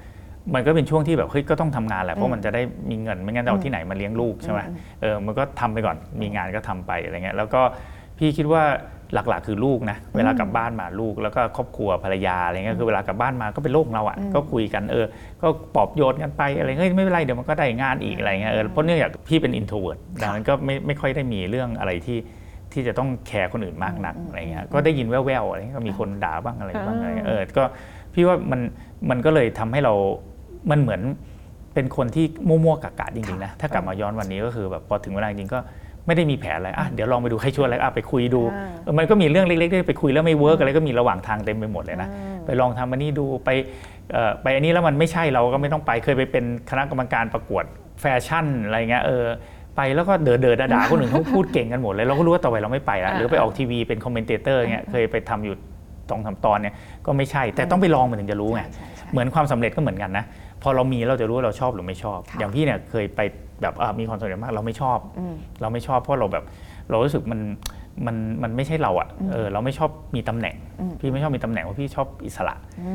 [0.54, 4.60] มันก็เป็นช่วงที่แบบเฮ้ยก็ต้องทำงานแหละเพราะมันจะได้มีเงินไม่งั้นจะเอาที่ไหนมาเลี้ยงลูกใช่ไหม
[5.00, 7.60] เออมันก็ทำไปก่อนมีงานก็ทำไปอะไรเงี้ยแล้วก็
[8.18, 8.62] พี่คิดว่า
[9.14, 15.06] หลักๆ คือลูกนะเวลากลับบ้านมาลูกแล้วก็ครอบครัวภรรยาอะไรเงี้ยคือเวลากลับบ้านมาก็เป็นโลกของเราอะก็คุยกันเออ
[15.42, 22.18] ก็ปลอบโยนกันไปอะไรเฮ้ยไม่เป็นไรเดี๋ยวมันก็ได้งานอีกอะไรเงี้ยเออเพราะเนื่องจากพี่เป็น introvert ดังนั้นก็ไม่ไม่ค่อยได้มีเรื่องอะไรที่
[22.76, 27.64] ที่จะต้องแคร์คนอื่นมากนักอะไรเงี้ยก็ได้ยินแว่วๆอะไรเงี้ยก็มีคนด่าบ้างอะไรบ้างอะไรเงี้ยเออก็
[28.14, 28.60] พี่ว่ามัน
[29.10, 29.94] มันก็เลยทำให้เรา
[30.70, 31.00] มันเหมือน
[31.74, 35.58] เป็นคนที่มั่วๆกะๆจริงๆนะถ้ากลับมาย้อนวันนี้ก็คือแบบพอถึงเวลาจริงๆก็
[36.06, 42.08] ไม่ได้มีแผนอะไรอะเดี๋ยวลองไปดูใครชวนอะไรอะไปคุยดูอ่าเออมันก็มีเรื่องเล็กๆที่ไปคุยแล้วไม่ work อะไรก็มีระหว่างทางเต็มไปหมดเลยนะ
[42.46, 43.50] ไปลองทำอันนี้ดูไป
[44.12, 47.64] เอ่อไปอันนี้แล้วมันไม่ใช่เราก็ไม่ต้องไปเคยไปเป็นคณะกรรมการประกวด
[48.00, 49.24] แฟชั่นอะไรเงี้ยเออ
[49.76, 55.54] ไปแล้วก็เดอเดอๆด่าๆคนอื่นเขาพูดเก่งกันหมดเลยเราก็รู้ว่าต่อไปเราไม่ไปละหรือไปออกทีวีเป็น commentator เงี้ยเคยไปทำอยู่
[56.10, 56.74] ตองทำตอนเนี่ย
[57.06, 60.24] ก็ไม่ใช่ แต่ต้องไปลองมันถึงจะรู้ไงใช่ใช่ใช่เหมือนความสำเร็จก็เหมือนกันนะ
[60.62, 63.20] พอเรามีเราจะรู้ว่าเราชอบหรือไม่ชอบค่ะอย่างพี่เนี่ยเคยไป
[63.62, 66.44] แบบอะมีความสำเร็จมากเราไม่ชอบอืมเราไม่ชอบเพราะเราแบบ
[66.90, 67.40] เรารู้สึกมัน
[68.06, 72.54] มันมันไม่ใช่เราอะ่ะเออเราไม่ชอบมีตำแหน่งอืมพี่ไม่ชอบมีตำแหน่งเพราะพี่ชอบอิสระ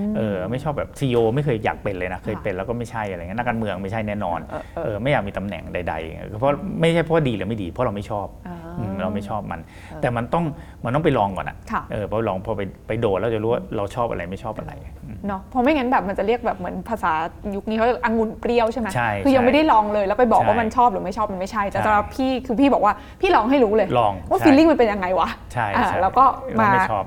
[0.09, 6.49] มเออไม่ชอบแบบซีอไม่เคยอยากเป็นเลยนะเคยค่ะเป็นแล้วก็ไม่ใช่อะไรเงี้ยนักการเมืองไม่ใช่แน่นอนเออเออเออไม่อยากมีตำแหน่งใดๆเพราะ
[6.81, 8.60] ไม่ใช่เพราะว่าดีหรือไม่ดี เพราะเราไม่ชอบอ่าอื
[8.91, 9.59] มเราไม่ชอบมัน
[10.01, 10.45] แต่มันต้อง
[10.83, 17.11] มันต้องไปลองก่อนอะค่ะเออพอลองพอไปไปโดดแล้วจะรู้ว่าเราชอบอะไรไม่ชอบอะไรอืมเนาะเพราะไม่งั้นแบบมันจะเรียกแบบเหมือนภาษา
[17.55, 26.23] ยุคนี้เขาเรียกองุ่นเปรี้ยวใช่ไหมใช่คือยังใช่ไม่ได้ลองเลยแล้วไปบอกใช่ว่ามันชอบหรือไม่ชอบมันไม่ใช่แต่ใช่สำหรับพี่คือพี่บอกว่าพี่ลองให้รู้เลยลองว่าใช่ ฟีลลิ่งมันเป็นยังไงวะใช่อ่าใช่แล้วก็
[26.55, 27.05] เรามา ไม่ชอบ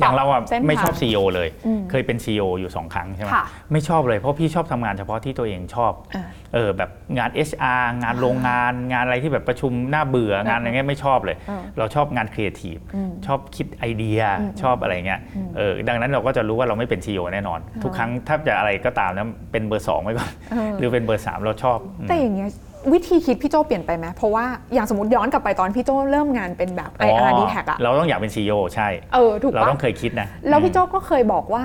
[0.00, 15.20] อย่างเราอะเส้นทางไม่ชอบ CEO เลยอืมเคยเป็น CEO อยู่สองครั้งใช่ไหมค่ะไม่ชอบเลยเพราะพี่ชอบทำงานเฉพาะที่ตัวเองชอบอ่าเออแบบงาน HR งานโรงงานงานอะไรที่แบบประชุมน่าเบื่องานอะไรเงี้ยไม่ชอบเลยอ่าเราชอบงานครีเอทีฟอืมชอบคิดไอเดียอืมชอบอะไรเงี้ย
[15.56, 22.50] เออดังนั้นเราก็จะรู้ว่าเราไม่เป็น CEO แน่นอน ทุกครั้งถ้าจะอะไรก็ตามนะเป็นเบอร์สองไว้ก่อนเออหรือเป็นเบอร์สามเราชอบอืมแต่อย่างเงี้ย
[22.92, 31.64] วิธีคิดพี่โจเปลี่ยนไปไหมเพราะว่าอย่างสมมติย้อนกลับไปตอนพี่โจเริ่มงานเป็นแบบ IR d t a g อะเราต้องอยากเป็น CEO ใช่เออถูกเราปะต้องเคยคิดนะ แล้วพี่อืมโจก็เคยบอกว่า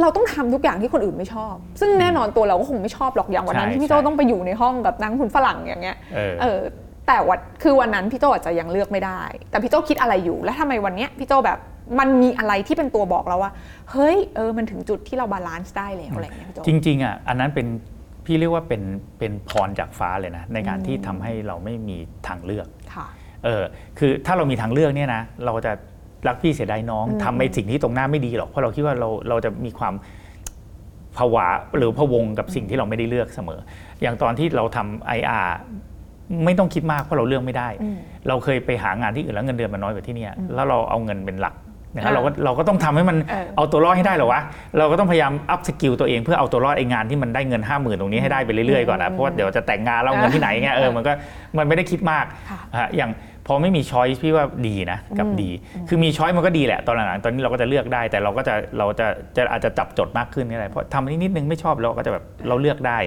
[0.00, 6.60] เราต้องทำทุกอย่างที่คนอื่นไม่ชอบ ซึ่งแน่นอนตัวเราก็คงไม่ชอบหรอกอย่างวันนั้นใช่ที่พี่โจใช่ต้องไปอยู่ในห้องกับนักลงทุนฝรั่งอย่างเงี้ยเออเออ
[7.06, 11.58] แต่วันคือวันนั้นพี่โจอาจจะยังเลือกไม่ได้ แต่พี่โจคิดอะไรอยู่ แล้วทำไมวันเนี้ยพี่โจแบบ
[11.98, 13.52] มันมีอะไรที่เป็นตัวบอกเราว่า
[13.90, 17.66] เฮ้ยเออมันถึงจุดที่เราบาลานซ์ได้แล้วอะไรอย่างเงี้ยพี่โจจริงๆอะอันนั้นเป็น
[18.26, 18.82] พี่เรียกว่าเป็น
[19.18, 23.06] เป็นพรจากฟ้าเลยนะ ในการที่ทำให้เราไม่มีทางเลือกค่ะ
[23.44, 23.62] เออ
[23.98, 25.72] คือถ้าเรามีทางเลือกเนี่ยนะเราจะ
[26.28, 29.94] รักพี่เสียดายน้องอืมทำในสิ่งที่ตรงหน้าไม่ดีหรอกเพราะเราคิดว่าเราเราจะมีความ
[31.16, 33.60] ผวาหรือพะวงกับสิ่งที่เราไม่ได้เลือกเสมอ
[34.02, 35.48] อย่างตอนที่เราทำ IR
[36.44, 37.96] ไม่ต้องคิดมากเพราะเราเลือกไม่ได้อืม
[38.28, 41.54] เราเคยไปหางานที่อื่นแล้วเงินเดือนมันน้อยกว่าที่เนี่ยแล้วเราเอาเงินเป็นหลัก
[41.96, 44.40] นะอ่าเราก็เราก็ต้องทำให้มันเออเอาตัวรอดให้ได้เหรอวะ
[44.78, 51.12] เราก็ต้องพยายามอัพสกิลตัวเองเพื่อเอาตัวรอดไอ้งานที่มันได้เงิน 5 0,000 ตรงนี้ให้ได้ไปเรื่อยๆก่อนนะเพราะว่าเดี๋ยวจะแต่งงานแล้วเอาเงินที่ไหนเงี้ยเออมันก็
[51.58, 53.10] มันไม่ได้คิดมากค่ะฮะอย่าง
[53.46, 55.50] พอไม่มี choice พี่ว่าดีนะกับดี
[55.88, 59.06] คือมี choice มันก็ดีแหละตอนหลังๆตอนนี้เราก็จะเลือกได้ แต่เราก็จะเราจะ
[59.36, 62.98] จะอาจจะจับจดมากขึ้นนี่แหละเพราะทำอันนี้นิดนึงไม่ชอบเราก็จะแบบเราเลือกได้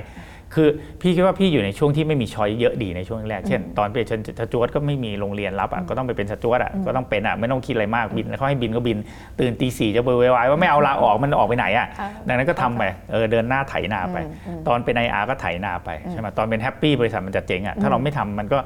[0.55, 0.67] คือ
[1.01, 4.05] พี่คิดว่าพี่อยู่ในช่วงที่ไม่มี choice เยอะดีในช่วงแรก เช่น ตอนเป็น
[4.39, 8.97] สจ๊วตก็ไม่มีโรงเรียนรับอะก็ต้องไปเป็นสจ๊วตอะก็ต้องเป็นอะไม่ต้องคิดอะไรมากบินแล้วเขาให้บินก็บิน
[9.39, 18.59] ตื่นตีสี่จะเบอร์ไวๆว่าไม่เอาลาออกมันออกไปไหนอะอ่าดังนั้นก็ทำไปเออเดินหน้าไถนาไปอืมอืมตอนเป็น IR ก็ไถนาไปใช่ไหมตอนเป็นแฮปปี้บริษัทมันจะเจ๊งอะถ้าเราไม่ทำมันก็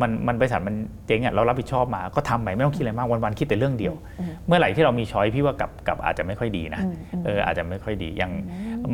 [0.00, 0.74] มันมันบริษัทมัน
[1.06, 3.94] เจ๊งอะเรารับผิดชอบมาก็ทำไปไม่ต้องคิดอะไรมากวันๆคิดแต่เรื่องเดียว
[4.46, 6.82] เมื่อไหร่ที่เรามี choice พี่ว่ากับกับอาจจะไม่ค่อยดีนะ
[7.24, 8.30] เอออาจจะไม่ค่อยดียัง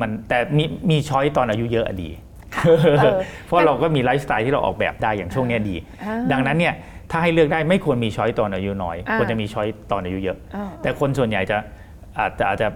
[0.00, 2.25] มันแต่มีมี choice ตอนอายุเยอะอะดีอ
[3.46, 6.74] เพราะเราก็มีไลฟ์สไตล์ที่เราออกแบบได้อย่างช่วงเนี้ยดีอ่าดังนั้นเนี่ย
[7.10, 11.56] ถ้าให้เลือกได้ไม่ควรมี choice ตอนอายุน้อยอ่าควรจะมี choice ตอนอายุเยอะอ่าแต่คนส่วนใหญ่จะ
[12.18, 12.68] อาจจะอาจจะ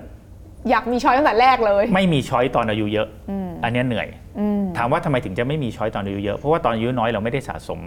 [0.70, 7.80] อยากมี choice ตั้งแต่แรกเลย ไม่มี choice ตอนอายุเยอะอืมอันเนี้ยเหนื่อยอืมถามว่าทำไมถึงจะไม่มี choice ตอนอายุเยอะ เพราะว่าตอนอายุน้อยเราไม่ได้สะสม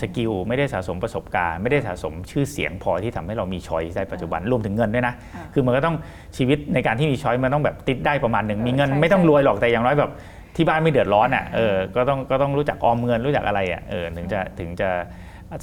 [0.00, 5.96] skill ไม่ได้สะสมประสบการณ์ไม่ได้สะสมชื่อเสียงพอที่ทำให้เรามี choice ได้ปัจจุบันรวมถึงเงินด้วยนะอ่าคือมันก็ต้อง
[6.36, 10.10] ชีวิตในการที่มี choice มันต้องแบบติดได้ประมาณหนึ่งเออมีเงินใช่ไม่ต้องใช่รวยหรอกแต่อย่างน้อยแบบ
[10.56, 14.90] ที่บ้านไม่เดือดร้อนอะเออก็ต้องก็ต้องรู้จักออมเงินรู้จักอะไรอะเออถึงจะถึงจะ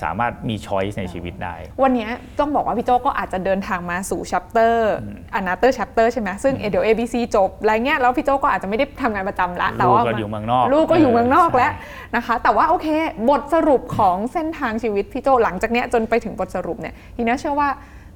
[0.04, 4.94] สามารถมี choice ในชีวิตได้ วันเนี้ยต้องบอกว่าพี่โจก็อาจจะเดินทางมาสู่ chapter
[5.36, 11.74] อันนาเตอร์ชัปเตอร์ใช่ไหมซึ่งเดี๋ยว ABC จบอะไรเงี้ยแล้วพี่โจก็อาจจะไม่ได้ทำงานประจำละแต่ลูกว่าก็มาอยู่เมืองนอกลูกก็อยู่เมืองนอกใช่แล้ว
[12.16, 12.88] นะคะ แต่ว่าโอเค
[13.30, 17.70] บทสรุปของเส้นทางชีวิตพี่โจหลังจากเนี้ยจนไปถึงบทสรุปเนี่ยทีนี้เชื่อว่า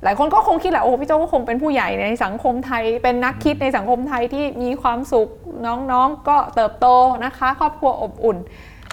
[0.04, 5.30] หลายคนก็คงคิดแหละโอ้พี่โจก็คงเป็นผู้ใหญ่ในสังคมไทย เป็นนักคิดในสังคมไทยที่มีความสุข
[5.66, 6.88] น้องๆก็เติบโต
[7.26, 8.38] นะคะ ครอบครัวอบอุ่น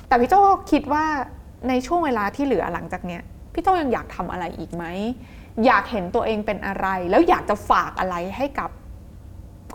[0.08, 0.34] แต่พี่โจ
[0.70, 1.04] คิดว่า
[1.68, 4.84] ในช่วงเวลาที่เหลือหลังจากเนี้ยพี่โจยังอยากทำอะไรอีกไหม
[5.66, 8.70] อยากเห็นตัวเองเป็นอะไร แล้วอยากจะฝากอะไรให้กับ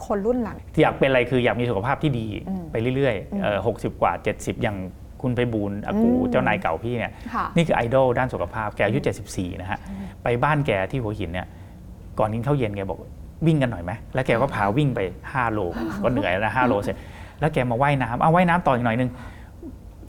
[0.06, 4.78] คนรุ่นหลังที่อยากเป็นอะไรคืออยากมีสุขภาพที่ดีอืมไปเรื่อยๆเอ่อหกสิบกว่า 70อย่าง
[5.22, 8.99] คุณไปบูลย์อากูอืมเจ้านายเก่าพี่เนี่ยค่ะนี่คือไอดอลด้านสุขภาพแกอายุ
[9.32, 9.80] 74 นะฮะ
[10.24, 11.47] ไปบ้านแกที่หัวหินเนี่ย
[12.20, 12.99] ก่อนกินข้าวเย็นแกบอก
[13.47, 14.99] วิ่งกันหน่อยไหมแล้วแกก็พาวิ่งไป
[15.32, 15.59] 5 โล
[16.03, 16.95] ก็เหนื่อยแล้วนะ5โลเสร็จ
[17.39, 19.09] แล้วแกมาว่ายน้ำเอาว่ายน้ำต่ออีกหน่อยนึง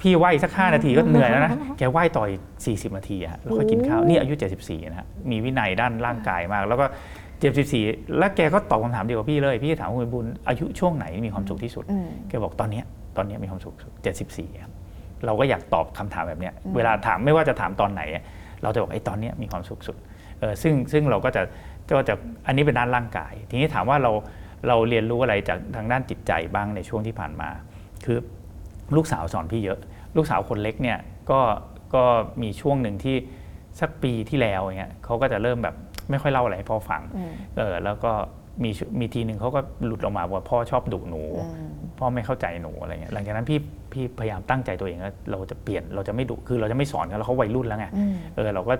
[0.01, 2.41] พี่ว่ายสัก 5 นาทีก็เหนื่อยแล้วนะ แกว่ายต่ออีก
[2.91, 6.87] 40 นาทีอะแล้วก็กินข้าวนี่อายุ 74 นะฮะมีวินัยด้านร่างกายมาก แล้วก็
[7.53, 12.85] 74แล้วแกก็ตอบคำถามเดียวกับพี่เลย พี่ถามคุณบุญอายุช่วงไหนมีความสุขที่สุดอืมแกบอกตอนเนี้ย
[13.17, 13.93] ตอนเนี้ยมีความสุขสุด
[14.27, 14.73] 74ครับ
[15.27, 18.23] เราก็อยากตอบคำถามแบบเนี้ยเวลาถามไม่ว่าจะถามตอนไหนอะ
[18.63, 19.97] เราจะบอกไอ้ตอนเนี้ยมีความสุขสุด
[20.39, 21.43] เออซึ่งซึ่งเราก็จะ
[21.91, 22.15] ก็จะ
[22.47, 24.13] อันนี้เป็นด้านร่างกาย ทีนี้ถามว่าเรา
[24.69, 27.49] เราเรียนรู้อะไรจากทางด้านจิตใจบ้างในช่วงที่ผ่านมา
[28.05, 28.19] คือ
[28.97, 29.79] ลูกสาวสอนพี่เยอะ
[30.17, 30.99] ลูกสาวคนเล็กเนี่ย
[31.31, 31.41] ก็
[31.95, 32.05] ก็
[32.43, 33.17] มีช่วงหนึ่งที่
[33.81, 35.75] สักปีที่แล้วอย่างเงี้ยเขาก็จะเริ่มแบบ
[36.11, 38.13] ไม่ค่อยเล่าอะไรให้พ่อฟังอืมเออแล้วก็
[38.65, 41.23] มีช่วมีทีหนึ่งเขาก็หลุดออกมาว่าพ่อชอบดุหนู
[42.01, 43.59] พ่อไม่เข้าใจหนูอะไรเงี้ยหลังจากนั้นพี่
[43.93, 48.75] พี่พยายามตั้งใจตัวเองว่าเราจะเปลี่ยนเราจะไม่ดุคือเราจะไม่สอนกันแล้วเขาวัยรุ่นแล้วไงอืมเออเราก็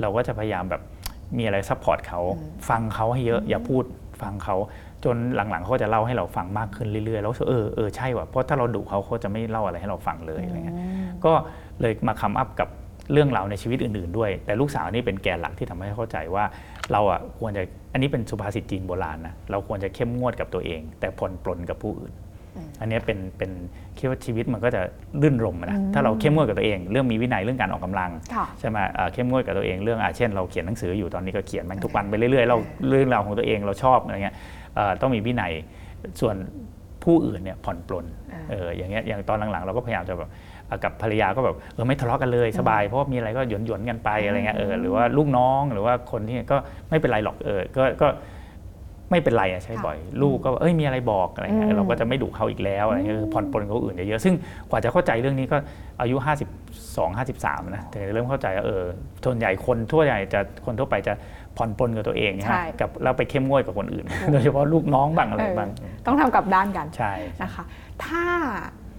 [0.00, 0.82] เราก็จะพยายามแบบ
[1.38, 2.20] มีอะไร support เขา
[2.68, 3.84] ฟังเขาให้เยอะอย่าพูด
[4.22, 4.56] ฟังเขา
[5.04, 10.78] จนหลังๆเขาจะเล่าให้เราฟังมากขึ้นเรื่อยๆ แล้วรู้สึกเออเออใช่ว่ะเพราะถ้าเราดุเขาเขาจะไม่เล่าอะไรให้เราฟังเลยอะไรเงี้ย
[11.24, 11.32] ก็
[11.80, 12.68] เลยมาคัมอัพกับ
[13.12, 16.44] เรื่องราวในชีวิตอื่นๆด้วย แต่ลูกสาวนี่เป็นแกนหลักที่ทำให้เข้าใจว่า
[16.92, 17.62] เราอะควรจะ
[17.92, 22.12] อันนี้เป็นสุภาษิตจีนโบราณนะเราควรจะเข้มงวดกับตัวเอง แต่ผ่อนปลนกับผู้อื่น
[22.80, 23.50] อันเนี้ยเป็นเป็น
[23.98, 24.82] คิดว่าชีวิตมันก็จะ
[25.22, 34.36] ลื่นรมอะนะถ้าเราเข้มงวดกับตัวเอง เรื่องมีวินัยเรื่องการออกกำลังค่ะใช่ไหมเอ่อเข้มงวดกับตัวเองเรื่องอาเช่น เราเขียนหนังสืออยู่ตอนนี้ก็เขียนมันทุกวันไปเรื่อยๆเราเรื่องราวของตัวเองเราชอบอะไรเงี้ย
[34.74, 35.52] เอ่อต้องมีวินัย
[36.20, 36.36] ส่วน
[37.04, 40.30] ผู้อื่นเนี่ยผ่อนปลนอ่าเอออย่างเงี้ยอย่างตอนหลังๆ เราก็พยายามจะแบบ
[40.66, 46.56] เอ่อกับภรรยาก็แบบเออไม่ทะเลาะกันเลยสบายเพราะว่ามีอะไรก็หยวนหยวนๆกันไปอะไรเงี้ยเออหรือว่าลูกน้องหรือว่าคนที่ก็
[46.90, 48.08] ไม่เป็นไรหรอกเออก็ก็
[49.10, 54.34] ไม่เป็นไรอะใช่บ่อย ลูกก็เอ้ยมีอะไรบอกอะไรเงี้ยอืมเราก็จะไม่ดุเขาอีกแล้วอะไรเงี้ยคือผ่อนปลนกับคนอื่นเยอะๆซึ่ง
[54.70, 55.56] กว่าจะเข้าใจเรื่องนี้ก็
[56.00, 56.16] อายุ
[56.66, 58.82] 52 53นะแต่เริ่มเข้าใจว่าเออ
[59.24, 61.12] ส่วนใหญ่คนทั่วใหญ่จะคนทั่วไปจะ
[61.56, 67.64] ผ่อนปลนกับตัวเองนะใช่ฮะกับแล้วไปเข้มงวดกับคนอื่น โดยเฉพาะลูกน้องบ้างอะไรบ้างเออต้องทำกลับด้านกันใช่นะคะ
[68.04, 68.24] ถ้า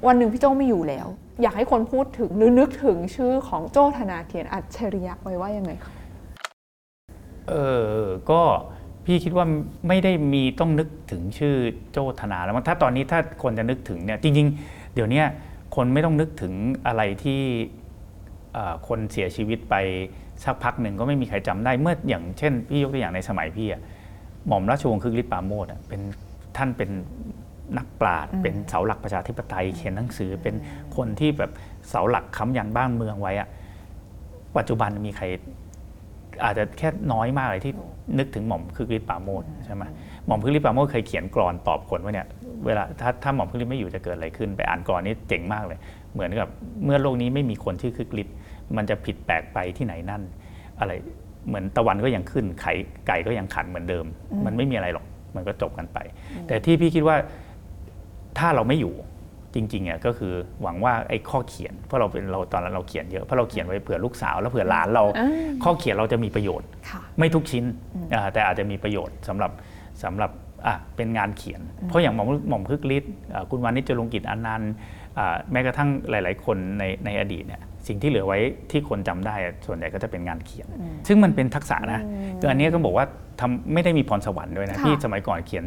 [0.07, 1.07] วันหนึ่งพี่โจไม่อยู่แล้ว
[1.41, 5.93] อยากให้คนพูดถึงหรือนึกถึงชื่อของโจธนาเทียนอัจฉริยะไว้ว่ายังไงคะ
[7.49, 7.53] เอ
[7.99, 8.41] อก็
[9.05, 9.45] พี่คิดว่า
[9.87, 11.55] ไม่ได้มีต้องนึกถึงชื่อ
[11.91, 15.23] โจธนาแล้วมั้งถ้าตอนนี้ถ้าคนจะนึกถึงเนี่ยจริง ๆ เดี๋ยวนี้
[15.75, 16.53] คนไม่ต้องนึกถึง
[16.87, 17.41] อะไรที่
[18.87, 19.75] คนเสียชีวิตไป
[20.43, 23.81] สักพักหนึ่งก็ไม่มีใครจำได้เมื่ออย่างเช่น พี่ยกตัวอย่างในสมัยพี่อะ
[24.47, 26.01] หม่อมราชวงศ์คึกฤทธิ์ปราโมชอะเป็น
[26.57, 26.89] ท่านเป็น
[27.77, 30.55] นักปราชญ์เป็นเสาหลักประชาธิปไตยเขียนหนังสือเป็น
[30.95, 31.51] คนที่แบบ
[31.89, 33.47] เสาหลักค้ำยันบ้านเมืองไว้อะ
[34.57, 35.25] ปัจจุบันมีใคร
[36.43, 37.73] อาจจะแค่น้อยมากเลยที่
[38.17, 39.83] นึกถึงหม่อมคึกฤทธิ์ปราโมชใช่ไหม
[40.27, 42.27] หม่อมคึกฤทธิ์ปราโมชเคยเขียนกรอนตอบคนว่าเนี่ย
[42.65, 45.79] เวลาถ้าถ้าหม่อมคึกฤทธิ์ไม่อยู่จะเกิดอะไรขึ้น ไปอ่านกรอนนี้เจ๋งมากเลย
[46.13, 46.47] เหมือนกับ
[46.85, 48.35] เมื่อโลกนี้ไม่มีคนชื่อคึกฤทธิ์
[48.77, 50.21] มันจะผิดแปลกไปที่ไหนนั่น
[50.79, 50.91] อะไร
[51.47, 52.73] เหมือนตะวันก็ยังขึ้นไข่
[53.07, 54.05] ไก่ก็ยังขันเหมือนเดิม
[54.45, 55.05] มันไม่มีอะไรหรอก
[55.35, 55.97] มันก็จบกันไป
[56.47, 57.17] แต่ที่พี่คิดว่า
[58.37, 58.93] ถ้าเราไม่อยู่
[59.55, 65.29] จริงๆอะก็คือหวังว่าไอ้ข้อเขียน เพราะเราเป็นเราตอนนั้นเราเขียนเยอะเพราะเราเขียนไว้เผื่อลูกสาวแล้วเผื่อหลานเราอ่า
[65.63, 67.63] ข้อเขียนเราจะมีประโยชน์ค่ะไม่ทุกชิ้น
[68.13, 69.51] อ่าแต่อาจจะมีประโยชน์สำหรับ
[70.03, 70.31] สำหรับ
[70.67, 74.71] อะเป็นงานเขียน เพราะอย่างหม่อมหม่อมคึกฤทธิ์อ่าคุณวานิชจรุงกิจอนันต์
[75.17, 78.39] อ่าแม้กระทั่งหลาย ๆ คนในในอดีตเนี่ยสิ่งที่เหลือไว้
[78.71, 80.67] ที่คนจำได้อะส่วนใหญ่ก็จะเป็นงานเขียน
[81.07, 82.01] ซึ่งมันเป็นทักษะนะ
[82.39, 83.05] คืออันนี้ก็บอกว่า
[83.39, 85.65] ทำไม่ได้มีพรสวรรค์ด้วยนะค่ะที่สมัยก่อนเขียน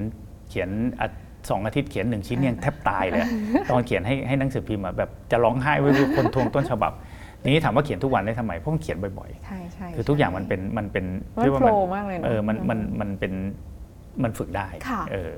[0.49, 0.71] เขียน
[1.01, 1.09] อะ
[1.51, 3.31] สองอาทิตย์เขียนหนึ่งชิ้นยังแทบตายเลยอะ
[3.71, 6.93] ตอนเขียนให้ให้หนังสือพิมพ์อะแบบจะร้องไห้ไว้ดูคนทวงต้นฉบับ
[7.43, 11.05] ทีนี้ถามว่าเขียนทุกวันได้ทำไมเพราะมันเขียนบ่อยๆใช่ใช่คือทุกอย่างมันเป็นมันเป็น
[11.37, 13.33] มันเรียกว่า flow มากเลยเนอะเออมันอืมมันมันเป็น
[14.23, 15.35] มันฝึกได้ค่ะเออ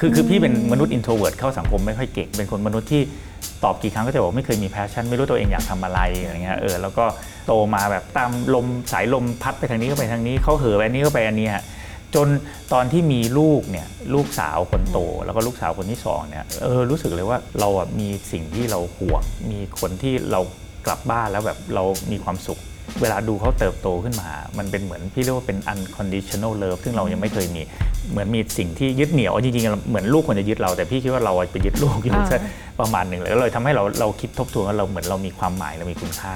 [0.00, 3.02] คือคือพี่เป็นมนุษย์ introvert เข้าสังคมไม่ค่อยเก่งเป็นคนมนุษย์ที่
[3.64, 7.04] ตอบกี่ครั้งก็จะบอกไม่เคยมี passion ไม่รู้ตัวเองอยากทำอะไรอะไรเงี้ยเออแล้วก็
[7.46, 11.64] โตมาแบบตามลมสายลมพัดไปทางนี้ก็ไปทางนี้เขาเห่อไปอันนี้ก็ไปอันนี้ฮะ
[12.14, 12.28] จน
[12.72, 20.40] ตอนที่มีลูกเนี่ยลูกสาวคนโต แล้วก็ลูกสาวคนที่สองเนี่ยเออรู้สึกเลยว่าเราอะมีสิ่งที่เราห่วงมีคนที่เรา
[20.86, 22.58] กลับบ้านแล้วแบบเรามีความสุข
[23.00, 24.28] เวลาดูเขาเติบโตขึ้นมา
[24.58, 27.62] มันเป็นเหมือนพี่เรียกว่าเป็น unconditional love ซึ่งเรายังไม่เคยมี
[28.10, 32.40] เหมือนมีสิ่งที่ยึดเหนี่ยวจริงๆ เหมือนลูกควรจะยึดเรา แต่พี่คิดว่าเราไปยึดลูกอยู่อ่าซะ
[32.80, 36.34] ประมาณหนึ่งเลยก็เลยทำให้เราเราคิดทบทวนว่าเราเหมือนเรามีความหมายเรามีคุณค่า